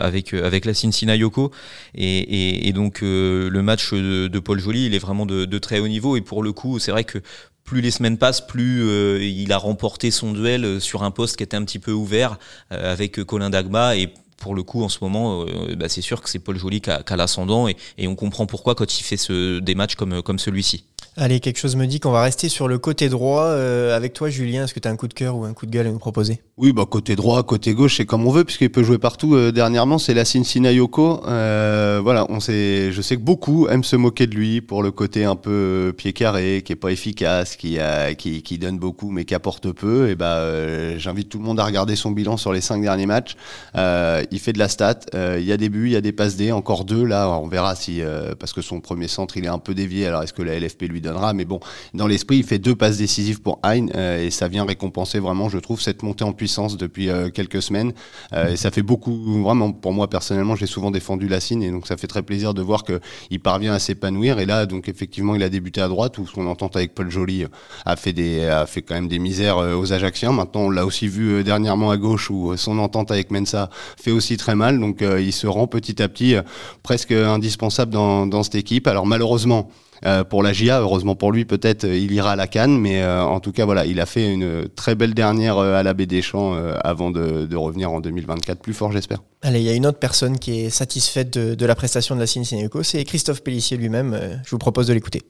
avec 0.00 0.32
avec 0.34 0.64
la 0.64 0.74
Cincinnati 0.74 1.20
Yoko 1.20 1.50
et, 1.94 2.18
et, 2.18 2.68
et 2.68 2.72
donc 2.72 3.00
le 3.02 3.60
match 3.60 3.92
de, 3.92 4.28
de 4.28 4.38
Paul 4.38 4.60
Joly, 4.60 4.86
il 4.86 4.94
est 4.94 5.00
vraiment 5.00 5.26
de 5.26 5.35
de, 5.44 5.58
très 5.58 5.80
haut 5.80 5.88
niveau. 5.88 6.16
Et 6.16 6.20
pour 6.20 6.42
le 6.42 6.52
coup, 6.52 6.78
c'est 6.78 6.90
vrai 6.90 7.04
que 7.04 7.18
plus 7.64 7.80
les 7.80 7.90
semaines 7.90 8.16
passent, 8.16 8.46
plus 8.46 8.88
euh, 8.88 9.22
il 9.22 9.52
a 9.52 9.58
remporté 9.58 10.10
son 10.10 10.32
duel 10.32 10.64
euh, 10.64 10.80
sur 10.80 11.02
un 11.02 11.10
poste 11.10 11.36
qui 11.36 11.42
était 11.42 11.56
un 11.56 11.64
petit 11.64 11.80
peu 11.80 11.92
ouvert 11.92 12.38
euh, 12.72 12.92
avec 12.92 13.22
Colin 13.24 13.50
Dagba. 13.50 13.96
Et 13.96 14.08
pour 14.38 14.54
le 14.54 14.62
coup, 14.62 14.82
en 14.82 14.88
ce 14.88 14.98
moment, 15.00 15.46
bah, 15.76 15.88
c'est 15.88 16.02
sûr 16.02 16.20
que 16.20 16.28
c'est 16.28 16.38
Paul 16.38 16.58
Joly 16.58 16.82
qui 16.82 16.90
a, 16.90 17.16
l'ascendant. 17.16 17.68
Et, 17.68 17.76
on 18.06 18.14
comprend 18.14 18.46
pourquoi 18.46 18.74
quand 18.74 19.00
il 19.00 19.02
fait 19.02 19.16
des 19.62 19.74
matchs 19.74 19.94
comme 19.94 20.38
celui-ci. 20.38 20.84
Allez, 21.18 21.40
quelque 21.40 21.58
chose 21.58 21.76
me 21.76 21.86
dit 21.86 21.98
qu'on 21.98 22.10
va 22.10 22.20
rester 22.20 22.50
sur 22.50 22.68
le 22.68 22.76
côté 22.76 23.08
droit. 23.08 23.44
Euh, 23.44 23.96
avec 23.96 24.12
toi, 24.12 24.28
Julien, 24.28 24.64
est-ce 24.64 24.74
que 24.74 24.80
tu 24.80 24.86
as 24.86 24.90
un 24.90 24.96
coup 24.96 25.08
de 25.08 25.14
cœur 25.14 25.34
ou 25.34 25.44
un 25.44 25.54
coup 25.54 25.64
de 25.64 25.70
gueule 25.70 25.86
à 25.86 25.90
nous 25.90 25.98
proposer? 25.98 26.42
Oui, 26.58 26.74
bah 26.74 26.84
côté 26.84 27.16
droit, 27.16 27.42
côté 27.42 27.72
gauche, 27.72 27.96
c'est 27.96 28.04
comme 28.04 28.26
on 28.26 28.30
veut, 28.30 28.44
puisqu'il 28.44 28.68
peut 28.68 28.82
jouer 28.82 28.98
partout. 28.98 29.34
Euh, 29.34 29.50
dernièrement, 29.50 29.96
c'est 29.96 30.12
la 30.12 30.26
Cincinnati 30.26 30.76
Yoko. 30.76 31.22
Euh, 31.26 32.00
voilà, 32.02 32.26
on 32.28 32.38
sait, 32.38 32.92
je 32.92 33.00
sais 33.00 33.16
que 33.16 33.22
beaucoup 33.22 33.66
aiment 33.68 33.82
se 33.82 33.96
moquer 33.96 34.26
de 34.26 34.34
lui 34.34 34.60
pour 34.60 34.82
le 34.82 34.90
côté 34.90 35.24
un 35.24 35.36
peu 35.36 35.94
pied 35.96 36.12
carré, 36.12 36.62
qui 36.62 36.74
est 36.74 36.76
pas 36.76 36.92
efficace, 36.92 37.56
qui, 37.56 37.78
qui 38.18 38.58
donne 38.58 38.78
beaucoup 38.78 39.10
mais 39.10 39.24
qui 39.24 39.34
apporte 39.34 39.72
peu. 39.72 40.10
Et 40.10 40.16
bah, 40.16 40.98
j'invite 40.98 41.30
tout 41.30 41.38
le 41.38 41.44
monde 41.44 41.58
à 41.60 41.64
regarder 41.64 41.96
son 41.96 42.10
bilan 42.10 42.36
sur 42.36 42.52
les 42.52 42.60
cinq 42.60 42.82
derniers 42.82 43.06
matchs. 43.06 43.36
il 43.74 44.38
fait 44.38 44.52
de 44.52 44.58
la 44.58 44.68
stat. 44.68 45.00
Il 45.14 45.44
y 45.44 45.52
a 45.52 45.56
des 45.56 45.70
buts, 45.70 45.86
il 45.86 45.92
y 45.92 45.96
a 45.96 46.02
des 46.02 46.12
passes 46.12 46.36
D, 46.36 46.52
encore 46.52 46.84
deux. 46.84 47.04
Là, 47.04 47.30
on 47.30 47.48
verra 47.48 47.74
si, 47.74 48.02
parce 48.38 48.52
que 48.52 48.60
son 48.60 48.80
premier 48.80 49.08
centre, 49.08 49.38
il 49.38 49.46
est 49.46 49.48
un 49.48 49.58
peu 49.58 49.74
dévié. 49.74 50.06
Alors, 50.06 50.22
est-ce 50.22 50.34
que 50.34 50.42
la 50.42 50.58
LFP 50.60 50.82
lui 50.82 51.00
Mais 51.34 51.44
bon, 51.44 51.60
dans 51.94 52.06
l'esprit, 52.06 52.38
il 52.38 52.44
fait 52.44 52.58
deux 52.58 52.74
passes 52.74 52.98
décisives 52.98 53.40
pour 53.40 53.58
Hein 53.62 53.86
et 54.18 54.30
ça 54.30 54.48
vient 54.48 54.64
récompenser 54.64 55.18
vraiment, 55.18 55.48
je 55.48 55.58
trouve, 55.58 55.80
cette 55.80 56.02
montée 56.02 56.24
en 56.24 56.32
puissance 56.32 56.76
depuis 56.76 57.08
quelques 57.34 57.62
semaines. 57.62 57.92
et 58.32 58.56
ça 58.56 58.70
fait 58.70 58.82
beaucoup, 58.82 59.42
vraiment, 59.42 59.72
pour 59.72 59.92
moi 59.92 60.08
personnellement, 60.08 60.56
j'ai 60.56 60.66
souvent 60.66 60.90
défendu 60.90 61.28
Lassine 61.28 61.62
et 61.62 61.70
donc 61.70 61.86
ça 61.86 61.96
fait 61.96 62.06
très 62.06 62.22
plaisir 62.22 62.54
de 62.54 62.62
voir 62.62 62.84
qu'il 62.84 63.40
parvient 63.40 63.72
à 63.72 63.78
s'épanouir. 63.78 64.38
Et 64.38 64.46
là, 64.46 64.66
donc 64.66 64.88
effectivement, 64.88 65.34
il 65.34 65.42
a 65.42 65.48
débuté 65.48 65.80
à 65.80 65.88
droite 65.88 66.18
où 66.18 66.26
son 66.26 66.46
entente 66.46 66.76
avec 66.76 66.94
Paul 66.94 67.10
Joly 67.10 67.46
a 67.84 67.96
fait 67.96 68.12
des, 68.12 68.44
a 68.44 68.66
fait 68.66 68.82
quand 68.82 68.94
même 68.94 69.08
des 69.08 69.18
misères 69.18 69.58
aux 69.58 69.92
Ajacciens. 69.92 70.32
Maintenant, 70.32 70.62
on 70.62 70.70
l'a 70.70 70.86
aussi 70.86 71.08
vu 71.08 71.42
dernièrement 71.44 71.90
à 71.90 71.96
gauche 71.96 72.30
où 72.30 72.56
son 72.56 72.78
entente 72.78 73.10
avec 73.10 73.30
Mensa 73.30 73.70
fait 73.96 74.10
aussi 74.10 74.36
très 74.36 74.54
mal. 74.54 74.78
Donc 74.78 75.02
il 75.02 75.32
se 75.32 75.46
rend 75.46 75.66
petit 75.66 76.02
à 76.02 76.08
petit 76.08 76.36
presque 76.82 77.12
indispensable 77.12 77.92
dans 77.92 78.42
cette 78.42 78.56
équipe. 78.56 78.86
Alors 78.86 79.06
malheureusement, 79.06 79.70
euh, 80.04 80.24
pour 80.24 80.42
la 80.42 80.52
GIA, 80.52 80.80
heureusement 80.80 81.14
pour 81.14 81.32
lui, 81.32 81.44
peut-être 81.44 81.84
euh, 81.84 81.96
il 81.96 82.12
ira 82.12 82.32
à 82.32 82.36
la 82.36 82.46
Cannes, 82.46 82.78
mais 82.78 83.02
euh, 83.02 83.22
en 83.22 83.40
tout 83.40 83.52
cas, 83.52 83.64
voilà, 83.64 83.86
il 83.86 84.00
a 84.00 84.06
fait 84.06 84.32
une 84.32 84.68
très 84.68 84.94
belle 84.94 85.14
dernière 85.14 85.58
à 85.58 85.82
la 85.82 85.94
Baie 85.94 86.06
des 86.06 86.22
Champs 86.22 86.54
avant 86.82 87.10
de, 87.10 87.46
de, 87.46 87.56
revenir 87.56 87.90
en 87.90 88.00
2024 88.00 88.60
plus 88.60 88.74
fort, 88.74 88.92
j'espère. 88.92 89.22
Allez, 89.42 89.60
il 89.60 89.66
y 89.66 89.70
a 89.70 89.74
une 89.74 89.86
autre 89.86 89.98
personne 89.98 90.38
qui 90.38 90.60
est 90.60 90.70
satisfaite 90.70 91.32
de, 91.38 91.54
de 91.54 91.66
la 91.66 91.74
prestation 91.74 92.14
de 92.14 92.20
la 92.20 92.26
Cincinnati 92.26 92.68
c'est 92.82 93.04
Christophe 93.04 93.42
Pellissier 93.42 93.76
lui-même. 93.76 94.40
je 94.44 94.50
vous 94.50 94.58
propose 94.58 94.86
de 94.86 94.92
l'écouter. 94.92 95.22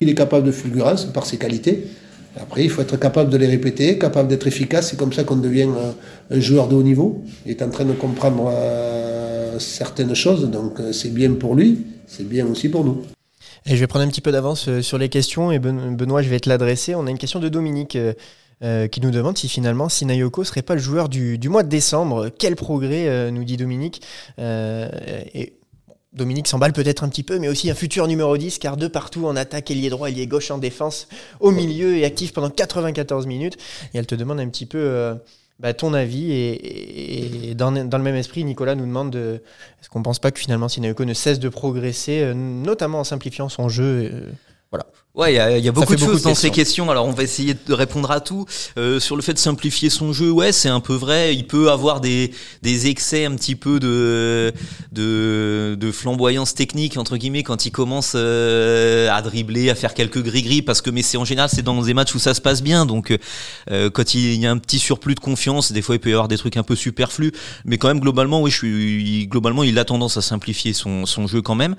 Il 0.00 0.08
est 0.08 0.14
capable 0.14 0.46
de 0.46 0.52
fulgurance 0.52 1.04
par 1.06 1.26
ses 1.26 1.38
qualités. 1.38 1.86
Après, 2.38 2.64
il 2.64 2.70
faut 2.70 2.82
être 2.82 2.98
capable 2.98 3.30
de 3.30 3.36
les 3.36 3.46
répéter, 3.46 3.98
capable 3.98 4.28
d'être 4.28 4.46
efficace. 4.46 4.90
C'est 4.90 4.98
comme 4.98 5.12
ça 5.12 5.24
qu'on 5.24 5.36
devient 5.36 5.68
un 6.30 6.40
joueur 6.40 6.68
de 6.68 6.74
haut 6.74 6.82
niveau. 6.82 7.24
Il 7.46 7.52
est 7.52 7.62
en 7.62 7.70
train 7.70 7.84
de 7.84 7.92
comprendre 7.92 8.52
certaines 9.58 10.14
choses, 10.14 10.50
donc 10.50 10.80
c'est 10.92 11.12
bien 11.12 11.32
pour 11.32 11.54
lui, 11.54 11.78
c'est 12.06 12.28
bien 12.28 12.46
aussi 12.46 12.68
pour 12.68 12.84
nous. 12.84 13.02
Et 13.68 13.74
je 13.74 13.80
vais 13.80 13.88
prendre 13.88 14.04
un 14.04 14.08
petit 14.08 14.20
peu 14.20 14.30
d'avance 14.30 14.68
euh, 14.68 14.80
sur 14.80 14.96
les 14.96 15.08
questions 15.08 15.50
et 15.50 15.58
Benoît, 15.58 16.22
je 16.22 16.28
vais 16.28 16.38
te 16.38 16.48
l'adresser. 16.48 16.94
On 16.94 17.06
a 17.06 17.10
une 17.10 17.18
question 17.18 17.40
de 17.40 17.48
Dominique 17.48 17.96
euh, 17.96 18.12
euh, 18.62 18.86
qui 18.86 19.00
nous 19.00 19.10
demande 19.10 19.36
si 19.36 19.48
finalement 19.48 19.88
Sinayoko 19.88 20.44
serait 20.44 20.62
pas 20.62 20.74
le 20.74 20.80
joueur 20.80 21.08
du, 21.08 21.38
mois 21.48 21.64
de 21.64 21.68
décembre. 21.68 22.30
Quel 22.38 22.54
progrès, 22.54 23.30
nous 23.32 23.44
dit 23.44 23.56
Dominique. 23.56 24.02
et 24.38 25.52
Dominique 26.12 26.48
s'emballe 26.48 26.72
peut-être 26.72 27.04
un 27.04 27.10
petit 27.10 27.24
peu, 27.24 27.38
mais 27.38 27.48
aussi 27.48 27.70
un 27.70 27.74
futur 27.74 28.06
numéro 28.06 28.38
10, 28.38 28.58
car 28.58 28.78
de 28.78 28.88
partout 28.88 29.26
en 29.26 29.36
attaque, 29.36 29.70
ailier 29.70 29.90
droit, 29.90 30.08
ailier 30.08 30.26
gauche, 30.26 30.50
en 30.50 30.56
défense, 30.56 31.08
au 31.40 31.50
milieu 31.50 31.96
et 31.96 32.06
actif 32.06 32.32
pendant 32.32 32.48
94 32.48 33.26
minutes. 33.26 33.58
Et 33.92 33.98
elle 33.98 34.06
te 34.06 34.14
demande 34.14 34.40
un 34.40 34.48
petit 34.48 34.64
peu 34.64 35.18
bah, 35.58 35.72
ton 35.72 35.94
avis 35.94 36.32
et, 36.32 37.54
dans, 37.54 37.72
dans, 37.72 37.98
le 37.98 38.04
même 38.04 38.14
esprit, 38.16 38.44
Nicolas 38.44 38.74
nous 38.74 38.86
demande 38.86 39.16
est-ce 39.16 39.88
qu'on 39.88 40.00
ne 40.00 40.04
pense 40.04 40.18
pas 40.18 40.30
que 40.30 40.38
finalement 40.38 40.68
Sinayoko 40.68 41.04
ne 41.04 41.14
cesse 41.14 41.38
de 41.38 41.48
progresser, 41.48 42.20
euh, 42.22 42.34
notamment 42.34 43.00
en 43.00 43.04
simplifiant 43.04 43.48
son 43.48 43.68
jeu 43.68 44.10
euh, 44.12 44.30
voilà. 44.70 44.86
Ouais, 45.16 45.32
il 45.32 45.36
y 45.36 45.38
a, 45.38 45.56
y 45.56 45.66
a 45.66 45.72
beaucoup 45.72 45.94
de 45.94 45.98
choses 45.98 46.20
dans 46.20 46.34
ces 46.34 46.50
questions. 46.50 46.90
Alors, 46.90 47.06
on 47.06 47.12
va 47.12 47.22
essayer 47.22 47.54
de 47.54 47.72
répondre 47.72 48.10
à 48.10 48.20
tout. 48.20 48.44
Euh, 48.76 49.00
sur 49.00 49.16
le 49.16 49.22
fait 49.22 49.32
de 49.32 49.38
simplifier 49.38 49.88
son 49.88 50.12
jeu, 50.12 50.30
ouais, 50.30 50.52
c'est 50.52 50.68
un 50.68 50.80
peu 50.80 50.92
vrai. 50.92 51.34
Il 51.34 51.46
peut 51.46 51.70
avoir 51.70 52.02
des, 52.02 52.32
des 52.60 52.88
excès 52.88 53.24
un 53.24 53.34
petit 53.34 53.54
peu 53.54 53.80
de, 53.80 54.52
de, 54.92 55.74
de 55.80 55.90
flamboyance 55.90 56.54
technique 56.54 56.98
entre 56.98 57.16
guillemets 57.16 57.42
quand 57.44 57.64
il 57.64 57.70
commence 57.70 58.12
euh, 58.14 59.08
à 59.10 59.22
dribbler, 59.22 59.70
à 59.70 59.74
faire 59.74 59.94
quelques 59.94 60.22
gris-gris. 60.22 60.60
Parce 60.60 60.82
que, 60.82 60.90
mais 60.90 61.00
c'est 61.00 61.16
en 61.16 61.24
général, 61.24 61.48
c'est 61.50 61.62
dans 61.62 61.80
des 61.80 61.94
matchs 61.94 62.14
où 62.14 62.18
ça 62.18 62.34
se 62.34 62.42
passe 62.42 62.62
bien. 62.62 62.84
Donc, 62.84 63.16
euh, 63.70 63.88
quand 63.88 64.12
il 64.12 64.34
y 64.34 64.46
a 64.46 64.50
un 64.50 64.58
petit 64.58 64.78
surplus 64.78 65.14
de 65.14 65.20
confiance, 65.20 65.72
des 65.72 65.80
fois, 65.80 65.94
il 65.94 65.98
peut 65.98 66.10
y 66.10 66.12
avoir 66.12 66.28
des 66.28 66.36
trucs 66.36 66.58
un 66.58 66.62
peu 66.62 66.76
superflus. 66.76 67.32
Mais 67.64 67.78
quand 67.78 67.88
même, 67.88 68.00
globalement, 68.00 68.42
oui, 68.42 68.50
je 68.50 68.56
suis, 68.58 69.26
globalement, 69.28 69.62
il 69.62 69.78
a 69.78 69.86
tendance 69.86 70.18
à 70.18 70.20
simplifier 70.20 70.74
son, 70.74 71.06
son 71.06 71.26
jeu 71.26 71.40
quand 71.40 71.54
même. 71.54 71.74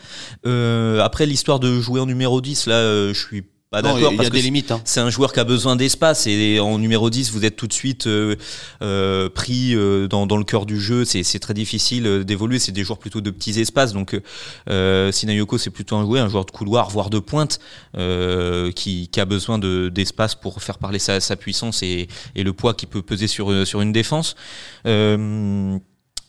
Euh, 0.47 1.02
après, 1.02 1.28
l'histoire 1.28 1.60
de 1.60 1.80
jouer 1.80 2.00
en 2.00 2.08
numéro 2.08 2.41
10, 2.41 2.65
là, 2.65 2.76
euh, 2.76 3.13
je 3.13 3.19
suis 3.19 3.27
pas 3.70 3.82
d'accord 3.82 4.13
parce 4.16 4.30
que 4.30 4.38
limites. 4.38 4.72
Hein. 4.72 4.82
C'est 4.86 5.02
un 5.02 5.10
joueur 5.10 5.34
qui 5.34 5.42
a 5.42 5.44
besoin 5.44 5.76
d'espace 5.76 6.26
et 6.26 6.60
en 6.62 6.80
numéro 6.80 7.10
10 7.10 7.32
vous 7.32 7.44
êtes 7.44 7.58
tout 7.58 7.68
de 7.68 7.74
suite 7.74 8.08
euh, 8.08 8.38
euh, 8.82 9.30
pris 9.30 9.76
euh, 9.76 10.08
dans, 10.08 10.26
dans, 10.26 10.38
le 10.38 10.46
cœur 10.46 10.66
du 10.66 10.80
jeu. 10.80 11.04
C'est 11.04 11.40
très 11.40 11.54
difficile 11.54 12.24
d'évoluer. 12.24 12.60
C'est 12.60 12.72
des 12.72 12.86
joueurs 12.86 12.98
plutôt 12.98 13.20
de 13.20 13.30
petits 13.30 13.60
espaces. 13.60 13.92
Donc 13.92 14.18
euh, 14.70 15.12
Sinayoko 15.12 15.58
c'est 15.58 15.70
plutôt 15.70 15.98
un 15.98 16.06
joueur, 16.06 16.26
un 16.26 16.30
joueur 16.30 16.46
de 16.46 16.52
couloir 16.52 16.90
voire 16.90 17.10
de 17.10 17.20
pointe 17.20 17.60
qui, 17.94 19.10
qui, 19.10 19.20
a 19.20 19.26
besoin 19.26 19.60
d'espace 19.60 20.36
pour 20.36 20.62
faire 20.63 20.78
parler 20.78 21.00
sa, 21.00 21.20
sa 21.20 21.36
puissance 21.36 21.84
et, 21.84 22.08
et, 22.36 22.44
le 22.44 22.54
poids 22.54 22.74
qui 22.74 22.86
peut 22.86 23.02
peser 23.02 23.28
sur 23.28 23.68
sur 23.68 23.82
une 23.82 23.92
défense. 23.92 24.36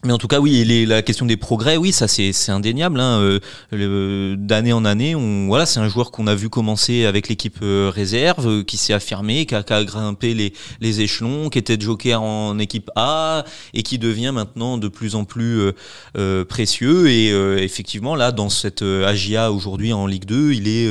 Mais 0.05 0.13
en 0.13 0.19
tout 0.19 0.29
cas, 0.29 0.39
oui, 0.39 0.87
la 0.87 1.03
question 1.03 1.27
des 1.27 1.37
progrès, 1.37 1.77
oui, 1.77 1.91
ça 1.91 2.07
c'est 2.07 2.33
indéniable. 2.51 3.01
Hein. 3.01 3.41
Euh, 3.73 4.37
D'année 4.39 4.73
en 4.73 4.85
année, 4.85 5.17
on, 5.17 5.49
voilà, 5.49 5.67
c'est 5.67 5.81
un 5.81 5.89
joueur 5.89 6.13
qu'on 6.13 6.29
a 6.29 6.37
vu 6.37 6.49
commencer 6.49 7.05
avec 7.05 7.29
l'équipe 7.29 7.59
euh, 7.63 7.91
réserve, 7.93 8.49
euh, 8.49 8.63
qui 8.63 8.77
s'est 8.77 8.93
affirmé, 8.93 9.45
qui 9.45 9.57
a, 9.57 9.65
qui 9.65 9.73
a, 9.73 9.83
grimpé 9.83 10.35
les, 10.35 10.53
les 10.81 11.01
échelons, 11.01 11.49
qui 11.49 11.59
était 11.59 11.81
joker 11.81 12.23
en 12.23 12.61
équipe 12.61 12.93
A 12.95 13.45
et 13.75 13.83
qui 13.83 13.99
devient 13.99 14.31
maintenant 14.33 14.79
de 14.79 14.87
plus 14.87 15.17
en 15.17 15.25
plus 15.25 15.73
euh, 16.17 16.45
précieux. 16.45 17.09
Et 17.11 17.31
effectivement, 17.65 18.15
là, 18.15 18.31
dans 18.31 18.51
cette 18.51 18.83
AGIA 18.83 19.51
aujourd'hui 19.51 19.93
en 19.93 20.07
Ligue 20.07 20.27
2, 20.27 20.53
il 20.53 20.69
est 20.69 20.89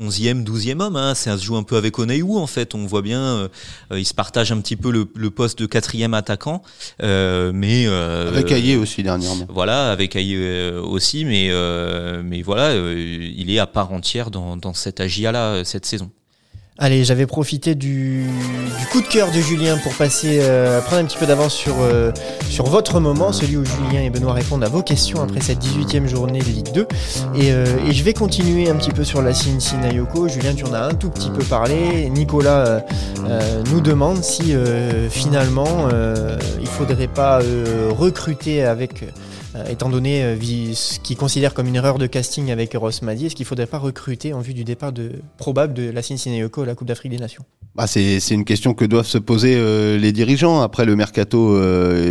11e, 0.00 0.44
12e 0.44 0.80
homme. 0.80 0.96
Hein. 0.96 1.14
Ça 1.14 1.36
se 1.36 1.44
joue 1.44 1.56
un 1.56 1.62
peu 1.62 1.76
avec 1.76 1.98
Oneiwu 1.98 2.38
en 2.38 2.46
fait. 2.46 2.74
On 2.74 2.86
voit 2.86 3.02
bien, 3.02 3.20
euh, 3.20 3.48
il 3.92 4.04
se 4.04 4.14
partage 4.14 4.50
un 4.52 4.60
petit 4.60 4.76
peu 4.76 4.90
le, 4.90 5.06
le 5.14 5.30
poste 5.30 5.58
de 5.58 5.66
quatrième 5.66 6.14
attaquant. 6.14 6.62
Euh, 7.02 7.52
mais 7.54 7.86
euh, 7.86 8.28
avec 8.28 8.50
Aïe 8.52 8.76
aussi 8.76 9.02
dernièrement. 9.02 9.46
Voilà, 9.48 9.90
avec 9.90 10.16
Aïe 10.16 10.34
euh, 10.36 10.80
aussi, 10.80 11.24
mais 11.24 11.48
euh, 11.50 12.22
mais 12.24 12.42
voilà, 12.42 12.74
il 12.74 13.50
est 13.50 13.58
à 13.58 13.66
part 13.66 13.92
entière 13.92 14.30
dans, 14.30 14.56
dans 14.56 14.74
cette 14.74 15.00
AGIA 15.00 15.32
là 15.32 15.64
cette 15.64 15.86
saison. 15.86 16.10
Allez, 16.82 17.04
j'avais 17.04 17.26
profité 17.26 17.74
du, 17.74 18.24
coup 18.90 19.02
de 19.02 19.06
cœur 19.06 19.30
de 19.30 19.38
Julien 19.38 19.76
pour 19.76 19.94
passer, 19.96 20.38
euh, 20.40 20.80
prendre 20.80 21.02
un 21.02 21.04
petit 21.04 21.18
peu 21.18 21.26
d'avance 21.26 21.52
sur, 21.52 21.74
euh, 21.82 22.10
sur 22.48 22.64
votre 22.64 23.00
moment, 23.00 23.32
celui 23.32 23.58
où 23.58 23.64
Julien 23.66 24.00
et 24.00 24.08
Benoît 24.08 24.32
répondent 24.32 24.64
à 24.64 24.68
vos 24.70 24.80
questions 24.80 25.22
après 25.22 25.42
cette 25.42 25.58
18e 25.58 26.08
journée 26.08 26.38
de 26.38 26.46
Ligue 26.46 26.72
2. 26.72 26.86
Euh, 27.36 27.66
et, 27.86 27.92
je 27.92 28.02
vais 28.02 28.14
continuer 28.14 28.70
un 28.70 28.76
petit 28.76 28.92
peu 28.92 29.04
sur 29.04 29.20
la 29.20 29.34
Cincy 29.34 29.76
Nayoko. 29.76 30.28
Julien, 30.28 30.54
tu 30.54 30.64
en 30.64 30.72
as 30.72 30.80
un 30.80 30.94
tout 30.94 31.10
petit 31.10 31.28
peu 31.28 31.44
parlé. 31.44 32.08
Nicolas 32.08 32.82
nous 33.70 33.82
demande 33.82 34.24
si 34.24 34.54
finalement 35.10 35.88
il 36.60 36.66
faudrait 36.66 37.08
pas 37.08 37.40
recruter 37.90 38.64
avec 38.64 39.04
euh, 39.56 39.66
étant 39.66 39.88
donné 39.88 40.22
euh, 40.22 40.36
ce 40.74 41.00
qu'il 41.00 41.16
considère 41.16 41.54
comme 41.54 41.66
une 41.66 41.74
erreur 41.74 41.98
de 41.98 42.06
casting 42.06 42.50
avec 42.50 42.74
Ross 42.74 43.02
Madi, 43.02 43.26
est-ce 43.26 43.34
qu'il 43.34 43.44
ne 43.44 43.48
faudrait 43.48 43.66
pas 43.66 43.78
recruter 43.78 44.32
en 44.32 44.40
vue 44.40 44.54
du 44.54 44.64
départ 44.64 44.92
probable 45.38 45.74
de 45.74 45.90
la 45.90 46.02
Cincinnati 46.02 46.40
à 46.40 46.64
la 46.64 46.74
Coupe 46.74 46.86
d'Afrique 46.86 47.10
des 47.10 47.18
Nations? 47.18 47.44
Bah 47.76 47.86
c'est, 47.86 48.18
une 48.30 48.44
question 48.44 48.74
que 48.74 48.84
doivent 48.84 49.06
se 49.06 49.18
poser 49.18 49.54
euh, 49.56 49.96
les 49.96 50.10
dirigeants. 50.10 50.60
Après 50.60 50.84
le 50.84 50.96
mercato, 50.96 51.56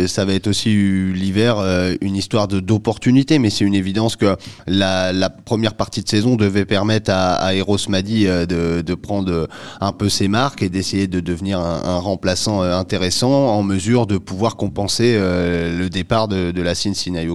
ça 0.06 0.24
va 0.24 0.32
être 0.32 0.46
aussi 0.46 0.70
l'hiver 0.70 1.58
une 2.00 2.16
histoire 2.16 2.48
d'opportunité, 2.48 3.38
mais 3.38 3.50
c'est 3.50 3.64
une 3.64 3.74
évidence 3.74 4.16
que 4.16 4.36
la, 4.66 5.30
première 5.44 5.74
partie 5.74 6.02
de 6.02 6.08
saison 6.08 6.36
devait 6.36 6.64
permettre 6.64 7.10
à, 7.12 7.54
Eros 7.54 7.76
Madi 7.88 8.24
de, 8.24 8.94
prendre 8.94 9.48
un 9.80 9.92
peu 9.92 10.08
ses 10.08 10.28
marques 10.28 10.62
et 10.62 10.68
d'essayer 10.68 11.06
de 11.06 11.20
devenir 11.20 11.60
un, 11.60 11.98
remplaçant 11.98 12.62
intéressant 12.62 13.30
en 13.30 13.62
mesure 13.62 14.06
de 14.06 14.16
pouvoir 14.18 14.56
compenser 14.56 15.16
le 15.18 15.88
départ 15.88 16.28
de, 16.28 16.50
de 16.50 16.62
la 16.62 16.74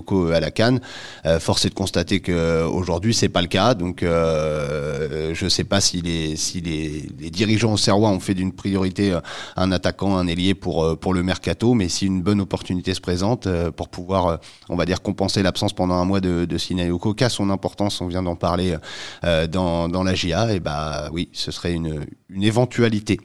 Cincinnati 0.02 0.34
à 0.34 0.40
la 0.40 0.52
Cannes. 0.52 0.80
Euh, 1.26 1.40
force 1.40 1.66
est 1.66 1.70
de 1.70 1.74
constater 1.74 2.20
qu'aujourd'hui, 2.20 3.14
c'est 3.14 3.30
pas 3.30 3.42
le 3.42 3.48
cas. 3.48 3.74
Donc, 3.74 4.04
euh, 4.04 5.34
je 5.34 5.48
sais 5.48 5.64
pas 5.64 5.82
si 5.82 6.02
les, 6.02 6.36
si 6.36 6.62
les, 6.62 7.30
dirigeants 7.30 7.74
au 7.74 7.78
Serrois 7.78 8.10
ont 8.10 8.20
fait 8.20 8.34
d'une 8.34 8.54
priorité 8.54 9.12
euh, 9.12 9.20
un 9.56 9.72
attaquant, 9.72 10.18
un 10.18 10.28
ailier 10.28 10.54
pour, 10.54 10.96
le 11.14 11.24
mercato, 11.24 11.74
mais 11.74 11.88
si 11.88 12.06
une 12.08 12.22
bonne 12.22 12.42
opportunité 12.42 12.94
se 12.94 13.00
présente 13.00 13.48
pour 13.72 13.90
pouvoir, 13.90 14.40
on 14.70 14.76
va 14.76 14.86
dire, 14.86 15.02
compenser 15.02 15.44
l'absence 15.44 15.72
pendant 15.72 15.94
un 15.96 16.06
mois 16.06 16.20
de, 16.20 16.46
de 16.46 16.58
Sinayoko, 16.58 17.14
qui 17.14 17.24
a 17.24 17.30
son 17.30 17.50
importance, 17.50 18.02
on 18.02 18.08
vient 18.08 18.24
d'en 18.24 18.36
parler 18.36 18.76
dans, 19.24 20.04
la 20.04 20.14
GIA, 20.14 20.54
et 20.54 20.60
bah 20.60 21.10
oui, 21.12 21.30
ce 21.32 21.52
serait 21.52 21.74
une, 21.74 22.06
une 22.30 22.44
éventualité. 22.44 23.20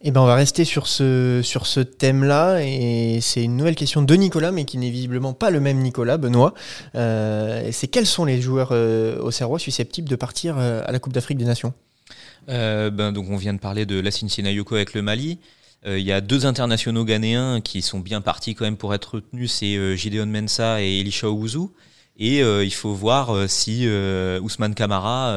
Eh 0.00 0.12
ben, 0.12 0.20
on 0.20 0.26
va 0.26 0.36
rester 0.36 0.64
sur 0.64 0.86
ce, 0.86 1.80
thème-là. 1.80 2.62
Et 2.62 3.20
c'est 3.20 3.42
une 3.42 3.56
nouvelle 3.56 3.74
question 3.74 4.02
de 4.02 4.14
Nicolas, 4.14 4.52
mais 4.52 4.64
qui 4.64 4.78
n'est 4.78 4.90
visiblement 4.90 5.32
pas 5.32 5.50
le 5.50 5.58
même 5.58 5.78
Nicolas, 5.78 6.18
Benoît. 6.18 6.54
Euh, 6.94 7.68
c'est 7.72 7.88
quels 7.88 8.06
sont 8.06 8.24
les 8.24 8.40
joueurs 8.40 8.68
euh, 8.70 9.20
au 9.20 9.32
Serrois 9.32 9.58
susceptibles 9.58 10.08
de 10.08 10.16
partir 10.16 10.56
euh, 10.58 10.82
à 10.86 10.92
la 10.92 11.00
Coupe 11.00 11.12
d'Afrique 11.12 11.38
des 11.38 11.44
Nations? 11.44 11.74
Ben, 12.46 13.12
donc 13.12 13.26
On 13.28 13.36
vient 13.36 13.52
de 13.52 13.58
parler 13.58 13.86
de 13.86 14.00
la 14.00 14.50
Yoko 14.50 14.76
avec 14.76 14.94
le 14.94 15.02
Mali. 15.02 15.38
Il 15.86 16.00
y 16.00 16.12
a 16.12 16.20
deux 16.20 16.46
internationaux 16.46 17.04
ghanéens 17.04 17.60
qui 17.60 17.82
sont 17.82 18.00
bien 18.00 18.20
partis 18.20 18.54
quand 18.54 18.64
même 18.64 18.76
pour 18.76 18.94
être 18.94 19.16
retenus, 19.16 19.52
c'est 19.52 19.96
Gideon 19.96 20.26
Mensa 20.26 20.82
et 20.82 21.00
Elisha 21.00 21.30
Ouzou. 21.30 21.72
Et 22.18 22.38
il 22.40 22.72
faut 22.72 22.94
voir 22.94 23.48
si 23.48 23.86
Ousmane 23.86 24.74
Kamara 24.74 25.34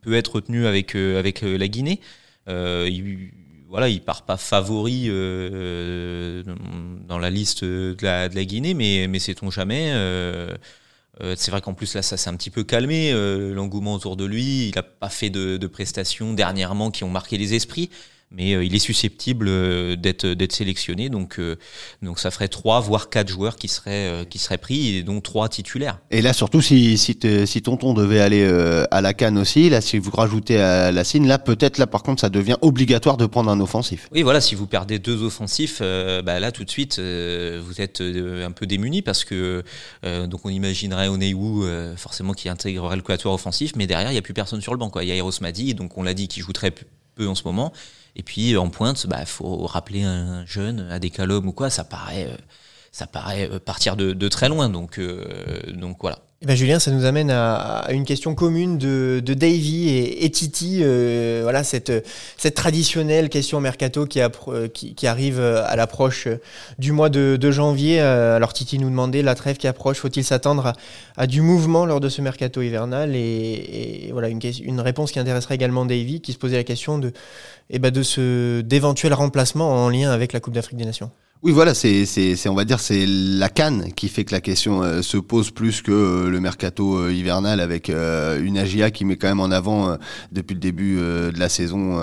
peut 0.00 0.14
être 0.14 0.36
retenu 0.36 0.66
avec 0.66 0.94
la 0.94 1.68
Guinée. 1.68 2.00
Euh, 2.48 2.88
il, 2.90 3.30
voilà, 3.68 3.88
il 3.88 4.00
part 4.00 4.22
pas 4.22 4.36
favori 4.36 5.06
euh, 5.08 6.42
dans 7.08 7.18
la 7.18 7.30
liste 7.30 7.64
de 7.64 7.96
la, 8.00 8.28
de 8.28 8.34
la 8.34 8.44
Guinée, 8.44 8.74
mais, 8.74 9.06
mais 9.08 9.18
sait-on 9.18 9.50
jamais. 9.50 9.90
Euh, 9.92 10.54
c'est 11.34 11.50
vrai 11.50 11.62
qu'en 11.62 11.72
plus 11.72 11.94
là 11.94 12.02
ça 12.02 12.18
s'est 12.18 12.28
un 12.28 12.36
petit 12.36 12.50
peu 12.50 12.62
calmé 12.62 13.10
l'engouement 13.54 13.94
autour 13.94 14.16
de 14.16 14.24
lui. 14.24 14.68
Il 14.68 14.74
n'a 14.74 14.82
pas 14.82 15.08
fait 15.08 15.30
de, 15.30 15.66
prestations 15.66 16.34
dernièrement 16.34 16.90
qui 16.90 17.04
ont 17.04 17.10
marqué 17.10 17.38
les 17.38 17.54
esprits 17.54 17.90
mais 18.30 18.54
euh, 18.54 18.64
il 18.64 18.74
est 18.74 18.80
susceptible 18.80 19.46
euh, 19.48 19.96
d'être 19.96 20.26
d'être 20.26 20.52
sélectionné. 20.52 21.08
Donc 21.08 21.38
euh, 21.38 21.56
donc 22.02 22.18
ça 22.18 22.30
ferait 22.30 22.48
trois 22.48 22.80
voire 22.80 23.08
quatre 23.08 23.28
joueurs 23.28 23.56
qui 23.56 23.68
seraient 23.68 24.26
qui 24.28 24.38
seraient 24.38 24.58
pris 24.58 24.96
et 24.96 25.02
dont 25.02 25.20
trois 25.20 25.48
titulaires. 25.48 26.00
Et 26.10 26.22
là 26.22 26.32
surtout 26.32 26.60
si 26.60 26.98
si, 26.98 27.18
si 27.46 27.62
Tonton 27.62 27.94
devait 27.94 28.20
aller 28.20 28.44
à 28.90 29.00
la 29.00 29.14
Cannes 29.14 29.38
aussi, 29.38 29.70
là 29.70 29.80
si 29.80 29.98
vous 29.98 30.10
rajoutez 30.10 30.60
à 30.60 30.92
la 30.92 31.04
Cine, 31.04 31.26
là 31.26 31.38
peut-être 31.38 31.78
là 31.78 31.86
par 31.86 32.02
contre 32.02 32.20
ça 32.20 32.28
devient 32.28 32.56
obligatoire 32.60 33.16
de 33.16 33.26
prendre 33.26 33.50
un 33.50 33.60
offensif. 33.60 34.08
Oui 34.12 34.22
voilà, 34.22 34.40
si 34.40 34.54
vous 34.54 34.66
perdez 34.66 34.98
deux 34.98 35.22
offensifs, 35.22 35.80
bah, 35.80 36.40
là 36.40 36.52
tout 36.52 36.64
de 36.64 36.70
suite 36.70 36.98
vous 36.98 37.80
êtes 37.80 38.00
un 38.00 38.52
peu 38.52 38.66
démuni 38.66 39.02
parce 39.02 39.24
que 39.24 39.62
donc 40.02 40.44
on 40.44 40.50
imaginerait 40.50 41.08
Oneiwu 41.08 41.64
forcément 41.96 42.32
qui 42.32 42.48
intégrerait 42.48 42.96
le 42.96 43.02
quatuor 43.02 43.34
offensif, 43.34 43.72
mais 43.76 43.86
derrière 43.86 44.10
il 44.10 44.14
y 44.14 44.18
a 44.18 44.22
plus 44.22 44.34
personne 44.34 44.60
sur 44.60 44.72
le 44.72 44.78
banc 44.78 44.90
quoi. 44.90 45.04
Il 45.04 45.08
y 45.08 45.12
a 45.12 45.16
Eros 45.16 45.30
Madi 45.40 45.74
donc 45.74 45.96
on 45.96 46.02
l'a 46.02 46.14
dit 46.14 46.28
qui 46.28 46.40
joue 46.40 46.52
très 46.52 46.70
peu 46.70 47.28
en 47.28 47.34
ce 47.34 47.44
moment. 47.44 47.72
Et 48.16 48.22
puis 48.22 48.56
en 48.56 48.70
pointe, 48.70 49.04
il 49.04 49.10
bah, 49.10 49.24
faut 49.26 49.66
rappeler 49.66 50.02
un 50.02 50.44
jeune 50.46 50.88
à 50.90 50.98
des 50.98 51.10
ou 51.46 51.52
quoi, 51.52 51.68
ça 51.68 51.84
paraît, 51.84 52.26
euh, 52.30 52.36
ça 52.90 53.06
paraît 53.06 53.48
euh, 53.50 53.60
partir 53.60 53.94
de, 53.94 54.28
très 54.28 54.48
loin. 54.48 54.70
Donc, 54.70 54.98
euh, 54.98 55.24
donc 55.74 55.98
voilà. 56.00 56.20
Eh 56.42 56.44
ben 56.44 56.54
Julien, 56.54 56.78
ça 56.78 56.90
nous 56.90 57.06
amène 57.06 57.30
à, 57.30 57.86
une 57.90 58.04
question 58.04 58.34
commune 58.34 58.76
de, 58.76 59.22
de 59.24 59.32
Davy 59.32 59.88
et, 59.88 60.30
Titi. 60.30 60.82
voilà 61.42 61.64
cette, 61.64 61.90
cette 62.36 62.54
traditionnelle 62.54 63.30
question 63.30 63.58
mercato 63.58 64.04
qui, 64.04 64.20
qui, 64.94 65.06
arrive 65.06 65.40
à 65.40 65.74
l'approche 65.76 66.28
du 66.78 66.92
mois 66.92 67.08
de, 67.08 67.50
janvier. 67.50 68.00
Alors 68.00 68.52
Titi 68.52 68.78
nous 68.78 68.90
demandait 68.90 69.22
la 69.22 69.34
trêve 69.34 69.56
qui 69.56 69.66
approche, 69.66 69.98
faut-il 69.98 70.24
s'attendre 70.24 70.74
à, 71.16 71.26
du 71.26 71.40
mouvement 71.40 71.86
lors 71.86 72.00
de 72.00 72.10
ce 72.10 72.20
mercato 72.20 72.60
hivernal? 72.60 73.16
Et, 73.16 74.10
voilà 74.12 74.28
une, 74.28 74.40
une 74.62 74.80
réponse 74.80 75.12
qui 75.12 75.18
intéresserait 75.18 75.54
également 75.54 75.86
Davy, 75.86 76.20
qui 76.20 76.34
se 76.34 76.38
posait 76.38 76.56
la 76.56 76.64
question 76.64 76.98
de 76.98 77.12
et 77.70 77.78
bah 77.78 77.90
de 77.90 78.02
ce 78.02 78.60
d'éventuels 78.60 79.14
remplacements 79.14 79.86
en 79.86 79.88
lien 79.88 80.10
avec 80.10 80.34
la 80.34 80.40
Coupe 80.40 80.54
d'Afrique 80.54 80.78
des 80.78 80.84
Nations. 80.84 81.10
Oui, 81.42 81.52
voilà, 81.52 81.74
c'est, 81.74 82.06
c'est, 82.06 82.48
on 82.48 82.54
va 82.54 82.64
dire, 82.64 82.80
c'est 82.80 83.04
la 83.06 83.50
canne 83.50 83.92
qui 83.94 84.08
fait 84.08 84.24
que 84.24 84.32
la 84.32 84.40
question 84.40 84.82
euh, 84.82 85.02
se 85.02 85.18
pose 85.18 85.50
plus 85.50 85.82
que 85.82 85.92
euh, 85.92 86.30
le 86.30 86.40
mercato 86.40 86.96
euh, 86.96 87.12
hivernal 87.12 87.60
avec 87.60 87.90
une 87.90 88.56
AGIA 88.56 88.90
qui 88.90 89.04
met 89.04 89.16
quand 89.16 89.28
même 89.28 89.40
en 89.40 89.50
avant 89.50 89.98
depuis 90.32 90.54
le 90.54 90.60
début 90.60 90.96
de 90.96 91.38
la 91.38 91.48
saison 91.48 92.00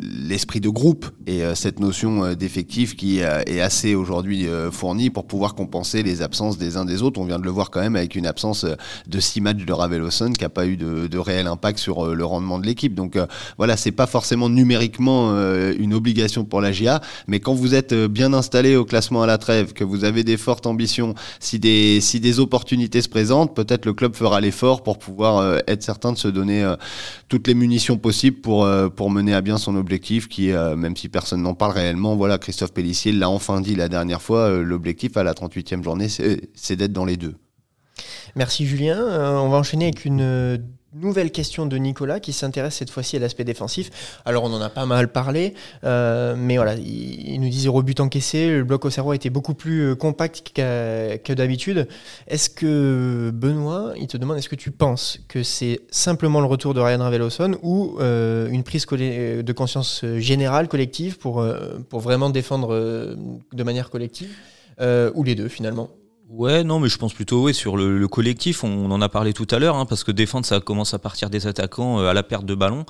l'esprit 0.00 0.60
de 0.60 0.68
groupe 0.68 1.06
et 1.26 1.42
cette 1.54 1.80
notion 1.80 2.34
d'effectif 2.34 2.96
qui 2.96 3.18
est 3.18 3.60
assez 3.60 3.94
aujourd'hui 3.94 4.46
fournie 4.70 5.10
pour 5.10 5.26
pouvoir 5.26 5.54
compenser 5.54 6.02
les 6.02 6.22
absences 6.22 6.58
des 6.58 6.76
uns 6.76 6.84
des 6.84 7.02
autres. 7.02 7.20
On 7.20 7.24
vient 7.24 7.38
de 7.38 7.44
le 7.44 7.50
voir 7.50 7.70
quand 7.70 7.80
même 7.80 7.96
avec 7.96 8.14
une 8.14 8.26
absence 8.26 8.66
de 9.06 9.20
six 9.20 9.40
matchs 9.40 9.64
de 9.64 9.72
Ravel 9.72 10.02
qui 10.08 10.42
n'a 10.42 10.48
pas 10.48 10.66
eu 10.66 10.76
de, 10.76 11.06
de, 11.06 11.18
réel 11.18 11.46
impact 11.46 11.78
sur 11.78 12.14
le 12.14 12.24
rendement 12.24 12.58
de 12.58 12.66
l'équipe. 12.66 12.94
Donc 12.94 13.18
voilà, 13.56 13.76
c'est 13.76 13.92
pas 13.92 14.06
forcément 14.06 14.48
numériquement 14.48 15.32
une 15.72 15.94
obligation 15.94 16.44
pour 16.44 16.60
l'AGIA, 16.60 17.00
mais 17.26 17.40
quand 17.40 17.54
vous 17.54 17.74
êtes 17.74 17.94
bien 18.08 18.32
installé 18.32 18.76
au 18.76 18.84
classement 18.84 19.22
à 19.22 19.26
la 19.26 19.38
trêve, 19.38 19.72
que 19.72 19.84
vous 19.84 20.04
avez 20.04 20.24
des 20.24 20.36
fortes 20.36 20.66
ambitions, 20.66 21.14
si 21.40 21.58
des, 21.58 22.00
si 22.00 22.20
des 22.20 22.40
opportunités 22.40 23.02
se 23.02 23.08
présentent, 23.08 23.54
peut-être 23.54 23.86
le 23.86 23.92
club 23.92 24.14
fera 24.14 24.40
l'effort 24.40 24.82
pour 24.82 24.98
pouvoir 24.98 25.38
euh, 25.38 25.58
être 25.66 25.82
certain 25.82 26.12
de 26.12 26.18
se 26.18 26.28
donner 26.28 26.62
euh, 26.62 26.76
toutes 27.28 27.46
les 27.46 27.54
munitions 27.54 27.98
possibles 27.98 28.40
pour, 28.40 28.64
euh, 28.64 28.88
pour 28.88 29.10
mener 29.10 29.34
à 29.34 29.40
bien 29.40 29.58
son 29.58 29.76
objectif, 29.76 30.28
qui 30.28 30.52
même 30.52 30.96
si 30.96 31.08
personne 31.08 31.42
n'en 31.42 31.54
parle 31.54 31.72
réellement, 31.72 32.16
voilà, 32.16 32.38
Christophe 32.38 32.72
Pellissier 32.72 33.12
l'a 33.12 33.28
enfin 33.28 33.60
dit 33.60 33.74
la 33.74 33.88
dernière 33.88 34.20
fois, 34.20 34.50
l'objectif 34.50 35.16
à 35.16 35.22
la 35.22 35.32
38e 35.32 35.82
journée, 35.82 36.08
c'est 36.08 36.76
d'être 36.76 36.92
dans 36.92 37.04
les 37.04 37.16
deux. 37.16 37.34
Merci 38.36 38.66
Julien. 38.66 38.98
on 39.40 39.48
va 39.48 39.58
enchaîner 39.58 39.86
avec 39.86 40.04
une 40.04 40.58
Nouvelle 40.94 41.30
question 41.30 41.64
de 41.64 41.78
Nicolas 41.78 42.20
qui 42.20 42.34
s'intéresse 42.34 42.74
cette 42.74 42.90
fois-ci 42.90 43.16
à 43.16 43.18
l'aspect 43.18 43.44
défensif. 43.44 44.20
Alors 44.26 44.44
on 44.44 44.52
en 44.52 44.60
a 44.60 44.68
pas 44.68 44.84
mal 44.84 45.10
parlé, 45.10 45.54
euh, 45.84 46.34
mais 46.36 46.56
voilà, 46.56 46.74
il, 46.74 47.40
nous 47.40 47.48
dit 47.48 47.60
zéro 47.60 47.82
but 47.82 47.98
encaissé, 47.98 48.50
le 48.50 48.62
bloc 48.62 48.84
au 48.84 48.90
cerveau 48.90 49.14
était 49.14 49.30
beaucoup 49.30 49.54
plus 49.54 49.80
euh, 49.80 49.94
compact 49.94 50.52
que 50.52 51.32
d'habitude. 51.32 51.88
Est-ce 52.28 52.50
que 52.50 53.30
Benoît, 53.32 53.94
il 53.96 54.06
te 54.06 54.18
demande, 54.18 54.36
est-ce 54.36 54.50
que 54.50 54.54
tu 54.54 54.70
penses 54.70 55.18
que 55.28 55.42
c'est 55.42 55.80
simplement 55.90 56.40
le 56.40 56.46
retour 56.46 56.74
de 56.74 56.80
Ryan 56.80 56.98
Raveloson 56.98 57.56
ou 57.62 57.96
euh, 58.00 58.50
une 58.50 58.62
prise 58.62 58.84
de 58.84 59.52
conscience 59.54 60.04
générale, 60.18 60.68
collective, 60.68 61.16
pour, 61.16 61.42
pour 61.88 62.00
vraiment 62.00 62.28
défendre 62.28 63.16
de 63.52 63.62
manière 63.62 63.88
collective, 63.88 64.28
ou 64.78 65.24
les 65.24 65.34
deux 65.34 65.48
finalement? 65.48 65.88
Ouais, 66.32 66.64
non, 66.64 66.80
mais 66.80 66.88
je 66.88 66.96
pense 66.96 67.12
plutôt 67.12 67.42
ouais, 67.42 67.52
sur 67.52 67.76
le, 67.76 68.08
collectif. 68.08 68.64
On, 68.64 68.90
en 68.90 69.02
a 69.02 69.10
parlé 69.10 69.34
tout 69.34 69.46
à 69.50 69.58
l'heure, 69.58 69.76
hein, 69.76 69.84
parce 69.84 70.02
que 70.02 70.10
défendre, 70.10 70.46
ça 70.46 70.60
commence 70.60 70.94
à 70.94 70.98
partir 70.98 71.28
des 71.28 71.46
attaquants 71.46 72.00
euh, 72.00 72.08
à 72.08 72.14
la 72.14 72.22
perte 72.22 72.46
de 72.46 72.54
ballon. 72.54 72.86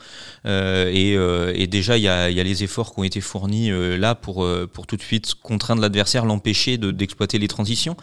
Euh, 0.46 0.88
et, 0.92 1.16
euh, 1.16 1.52
et, 1.56 1.66
déjà, 1.66 1.96
il 1.96 2.04
y 2.04 2.08
a, 2.08 2.30
y 2.30 2.38
a, 2.38 2.42
les 2.44 2.62
efforts 2.62 2.94
qui 2.94 3.00
ont 3.00 3.02
été 3.02 3.20
fournis 3.20 3.70
là 3.98 4.14
pour, 4.14 4.46
pour 4.72 4.86
tout 4.86 4.96
de 4.96 5.02
suite 5.02 5.34
contraindre 5.34 5.82
l'adversaire, 5.82 6.24
l'empêcher 6.24 6.78
d'exploiter 6.78 7.40
les 7.40 7.48
transitions. 7.48 7.96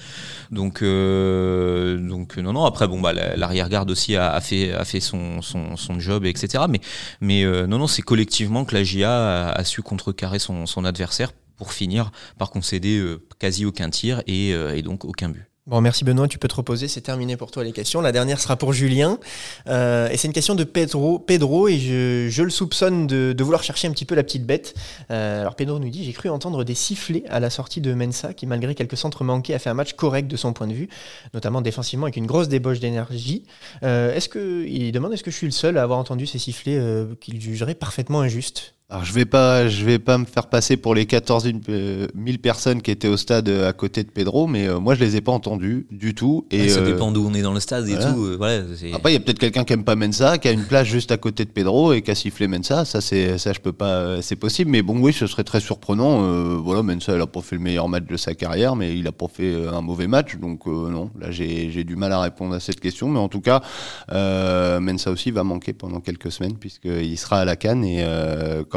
Donc, 0.52 0.84
donc 0.84 2.36
non, 2.36 2.52
non. 2.52 2.66
Après, 2.66 2.90
bon, 2.90 3.00
bah, 3.00 3.14
l'arrière-garde 3.14 3.90
aussi 3.92 4.18
a, 4.18 4.34
a, 4.34 4.42
fait, 4.42 4.74
a 4.74 4.84
fait 4.84 5.00
son, 5.00 5.42
son, 5.42 5.78
son 5.78 6.00
job, 6.02 6.26
etc. 6.26 6.66
Mais, 6.70 6.82
mais 7.22 7.46
non, 7.66 7.78
non, 7.78 7.88
c'est 7.88 8.02
collectivement 8.02 8.66
que 8.66 8.76
la 8.76 8.84
GIA 8.84 9.10
a, 9.10 9.52
a 9.52 9.64
su 9.64 9.82
contrecarrer 9.84 10.40
son, 10.40 10.66
son 10.66 10.84
adversaire 10.84 11.32
pour 11.60 11.74
finir 11.74 12.12
par 12.40 12.50
concéder 12.50 12.98
euh, 12.98 13.22
quasi 13.38 13.66
aucun 13.66 13.90
tir 13.92 14.24
euh, 14.28 14.74
et, 14.74 14.82
donc 14.82 15.06
aucun 15.06 15.30
but. 15.30 15.46
Bon, 15.68 15.82
merci 15.82 16.04
Benoît, 16.04 16.28
tu 16.28 16.40
peux 16.40 16.48
te 16.48 16.56
reposer, 16.56 16.88
c'est 16.88 17.02
terminé 17.02 17.38
pour 17.38 17.52
toi 17.52 17.64
les 17.64 17.74
questions. 17.74 18.02
La 18.02 18.12
dernière 18.12 18.40
sera 18.40 18.56
pour 18.56 18.74
Julien. 18.74 19.20
Euh, 19.68 20.10
et 20.10 20.18
c'est 20.18 20.28
une 20.28 20.34
question 20.34 20.56
de 20.56 20.64
Pedro, 20.64 21.20
Pedro 21.20 21.68
et 21.68 21.78
je, 21.78 22.42
le 22.42 22.50
soupçonne 22.50 23.06
de, 23.06 23.36
vouloir 23.44 23.62
chercher 23.62 23.88
un 23.88 23.92
petit 23.92 24.06
peu 24.06 24.16
la 24.16 24.24
petite 24.24 24.48
bête. 24.48 24.74
alors 25.10 25.56
Pedro 25.56 25.78
nous 25.78 25.90
dit, 25.90 26.06
j'ai 26.06 26.14
cru 26.14 26.30
entendre 26.30 26.64
des 26.64 26.74
sifflets 26.74 27.24
à 27.30 27.40
la 27.40 27.52
sortie 27.52 27.82
de 27.82 27.94
Mensa, 27.94 28.34
qui 28.34 28.48
malgré 28.48 28.74
quelques 28.74 28.98
centres 28.98 29.24
manqués 29.24 29.54
a 29.54 29.60
fait 29.60 29.70
un 29.70 29.76
match 29.76 29.94
correct 29.94 30.28
de 30.28 30.38
son 30.38 30.54
point 30.54 30.66
de 30.66 30.74
vue, 30.74 30.90
notamment 31.36 31.62
défensivement 31.62 32.06
avec 32.06 32.16
une 32.16 32.26
grosse 32.26 32.48
débauche 32.48 32.80
d'énergie. 32.80 33.44
est-ce 33.84 34.30
que, 34.30 34.66
il 34.66 34.92
demande, 34.92 35.14
est-ce 35.14 35.24
que 35.24 35.30
je 35.30 35.36
suis 35.36 35.48
le 35.48 35.52
seul 35.52 35.78
à 35.78 35.84
avoir 35.84 36.00
entendu 36.00 36.26
ces 36.26 36.40
sifflets 36.40 36.82
qu'il 37.22 37.40
jugerait 37.40 37.76
parfaitement 37.76 38.22
injustes 38.22 38.74
alors 38.92 39.06
je 39.06 39.14
vais 39.14 39.26
pas, 39.26 39.68
je 39.68 39.86
vais 39.86 40.00
pas 40.00 40.18
me 40.18 40.26
faire 40.26 40.48
passer 40.48 40.76
pour 40.76 40.96
les 40.96 41.06
14 41.06 41.44
000 41.44 41.58
euh, 41.70 42.08
personnes 42.42 42.82
qui 42.82 42.90
étaient 42.90 43.08
au 43.08 43.18
stade 43.18 43.48
euh, 43.48 43.70
à 43.70 43.74
côté 43.74 44.04
de 44.04 44.10
Pedro, 44.10 44.48
mais 44.48 44.68
euh, 44.68 44.80
moi 44.80 44.96
je 44.96 45.00
les 45.02 45.16
ai 45.16 45.22
pas 45.22 45.32
entendus 45.32 45.86
du 45.92 46.16
tout. 46.16 46.48
Et 46.50 46.70
ça 46.70 46.82
dépend 46.82 47.12
d'où 47.12 47.24
on 47.24 47.36
est 47.36 47.44
dans 47.44 47.54
le 47.54 47.60
stade 47.60 47.88
et 47.88 48.00
tout. 48.00 48.36
voilà, 48.38 48.64
Après 48.94 49.12
il 49.12 49.14
y 49.14 49.18
a 49.18 49.20
peut-être 49.20 49.38
quelqu'un 49.38 49.64
qui 49.64 49.74
aime 49.74 49.84
pas 49.84 49.96
Mensa, 49.96 50.40
qui 50.40 50.48
a 50.48 50.52
une 50.52 50.64
place 50.64 50.88
juste 50.88 51.12
à 51.12 51.18
côté 51.18 51.46
de 51.46 51.52
Pedro 51.52 51.94
et 51.94 52.02
qui 52.02 52.10
a 52.10 52.16
sifflé 52.16 52.48
Mensa. 52.48 52.84
Ça 52.84 53.00
c'est, 53.00 53.38
ça 53.38 53.54
je 53.54 53.60
peux 53.60 53.74
pas, 53.74 54.24
c'est 54.24 54.36
possible. 54.36 54.72
Mais 54.72 54.82
bon 54.82 54.98
oui, 55.00 55.14
ce 55.14 55.28
serait 55.28 55.44
très 55.44 55.60
surprenant. 55.60 56.58
voilà, 56.58 56.82
Mensa 56.82 57.14
il 57.14 57.22
a 57.22 57.28
pas 57.28 57.42
fait 57.42 57.58
le 57.58 57.62
meilleur 57.62 57.90
match 57.90 58.06
de 58.06 58.18
sa 58.18 58.34
carrière, 58.34 58.76
mais 58.76 58.98
il 58.98 59.06
a 59.06 59.12
pas 59.12 59.28
fait 59.28 59.68
un 59.72 59.82
mauvais 59.82 60.08
match. 60.08 60.38
Donc 60.38 60.66
non, 60.66 61.12
là 61.20 61.30
j'ai, 61.30 61.70
j'ai 61.70 61.84
du 61.84 61.96
mal 61.96 62.12
à 62.12 62.22
répondre 62.22 62.56
à 62.56 62.60
cette 62.60 62.80
question. 62.80 63.08
Mais 63.08 63.20
en 63.20 63.30
tout 63.30 63.42
cas, 63.42 63.62
Mensa 64.10 65.12
aussi 65.12 65.30
va 65.30 65.44
manquer 65.44 65.74
pendant 65.74 66.00
quelques 66.00 66.32
semaines 66.32 66.58
puisqu'il 66.58 67.18
sera 67.20 67.42
à 67.42 67.46
la 67.46 67.56
Cannes 67.56 67.86
et 67.86 68.04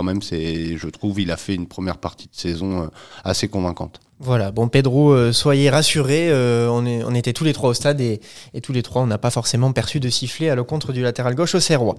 même, 0.02 0.22
c'est, 0.22 0.76
je 0.76 0.88
trouve, 0.88 1.20
il 1.20 1.30
a 1.30 1.36
fait 1.36 1.54
une 1.54 1.66
première 1.66 1.98
partie 1.98 2.28
de 2.28 2.34
saison 2.34 2.82
euh, 2.82 2.86
assez 3.24 3.48
convaincante. 3.48 4.00
Voilà, 4.24 4.52
bon 4.52 4.68
Pedro, 4.68 5.10
euh, 5.10 5.32
soyez 5.32 5.68
rassurés, 5.68 6.28
euh, 6.30 6.68
on, 6.70 7.12
était 7.12 7.32
tous 7.32 7.42
les 7.42 7.52
trois 7.52 7.70
au 7.70 7.74
stade 7.74 8.00
et, 8.00 8.20
tous 8.62 8.72
les 8.72 8.84
trois, 8.84 9.02
on 9.02 9.06
n'a 9.08 9.18
pas 9.18 9.30
forcément 9.30 9.72
perçu 9.72 9.98
de 9.98 10.08
sifflet 10.08 10.48
à 10.48 10.54
l'encontre 10.54 10.92
du 10.92 11.02
latéral 11.02 11.34
gauche 11.34 11.56
au 11.56 11.60
Serrois. 11.60 11.96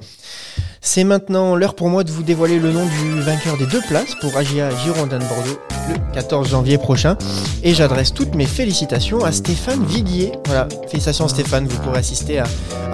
C'est 0.80 1.04
maintenant 1.04 1.58
l'heure 1.58 1.76
pour 1.76 1.90
moi 1.90 2.06
de 2.06 2.12
vous 2.12 2.24
dévoiler 2.24 2.60
le 2.60 2.72
nom 2.72 2.86
du 2.86 3.20
vainqueur 3.20 3.58
des 3.58 3.66
deux 3.66 3.82
places 3.90 4.16
pour 4.22 4.38
Agia 4.38 4.70
Girondin 4.86 5.20
de 5.20 5.26
Bordeaux 5.26 5.60
le 5.90 6.14
14 6.14 6.48
janvier 6.48 6.78
prochain. 6.78 7.18
Et 7.62 7.74
j'adresse 7.74 8.14
toutes 8.14 8.36
mes 8.36 8.46
félicitations 8.46 9.26
à 9.26 9.34
Stéphane 9.34 9.84
Viguier. 9.84 10.32
Voilà, 10.46 10.70
félicitations 10.88 11.28
Stéphane, 11.28 11.68
vous 11.68 11.78
pourrez 11.80 12.00
assister 12.00 12.40
à, 12.40 12.46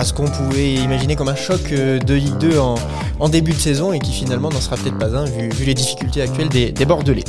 ce 0.03 0.11
qu'on 0.11 0.25
pouvait 0.25 0.73
imaginer 0.73 1.15
comme 1.15 1.29
un 1.29 1.35
choc 1.35 1.71
euh, 1.71 1.99
de 1.99 2.15
Ligue 2.15 2.39
2 2.39 2.57
en, 2.57 3.29
début 3.29 3.53
de 3.53 3.59
saison 3.59 3.93
et 3.93 3.99
qui 3.99 4.11
finalement 4.11 4.49
n'en 4.49 4.59
sera 4.59 4.75
peut-être 4.75 4.97
pas 4.97 5.15
un 5.15 5.25
vu, 5.25 5.51
les 5.65 5.75
difficultés 5.75 6.23
actuelles 6.23 6.49
des, 6.49 6.71
des 6.71 6.85
Bordelais. 6.85 7.25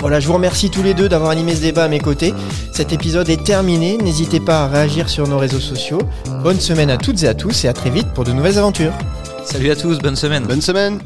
Voilà, 0.00 0.20
je 0.20 0.28
vous 0.28 0.34
remercie 0.34 0.70
tous 0.70 0.84
les 0.84 0.94
deux 0.94 1.08
d'avoir 1.18 1.32
animé 1.32 1.56
ce 1.56 1.62
débat 1.62 1.84
à 1.84 1.88
mes 1.88 1.98
côtés. 1.98 2.32
Cet 2.72 2.92
épisode 2.92 3.28
est 3.28 3.42
terminé. 3.42 3.98
N'hésitez 3.98 4.38
pas 4.38 4.62
à 4.62 4.68
réagir 4.68 5.08
sur 5.08 5.26
nos 5.26 5.36
réseaux 5.36 5.58
sociaux. 5.58 6.00
Bonne 6.44 6.60
semaine 6.60 6.90
à 6.90 6.96
toutes 6.96 7.24
et 7.24 7.28
à 7.28 7.34
tous 7.34 7.64
et 7.64 7.68
à 7.68 7.72
très 7.72 7.90
vite 7.90 8.06
pour 8.14 8.22
de 8.22 8.32
nouvelles 8.32 8.58
aventures. 8.58 8.92
Salut 9.44 9.70
à 9.72 9.76
tous, 9.76 9.98
bonne 9.98 10.14
semaine. 10.14 10.44
Bonne 10.44 10.62
semaine. 10.62 11.00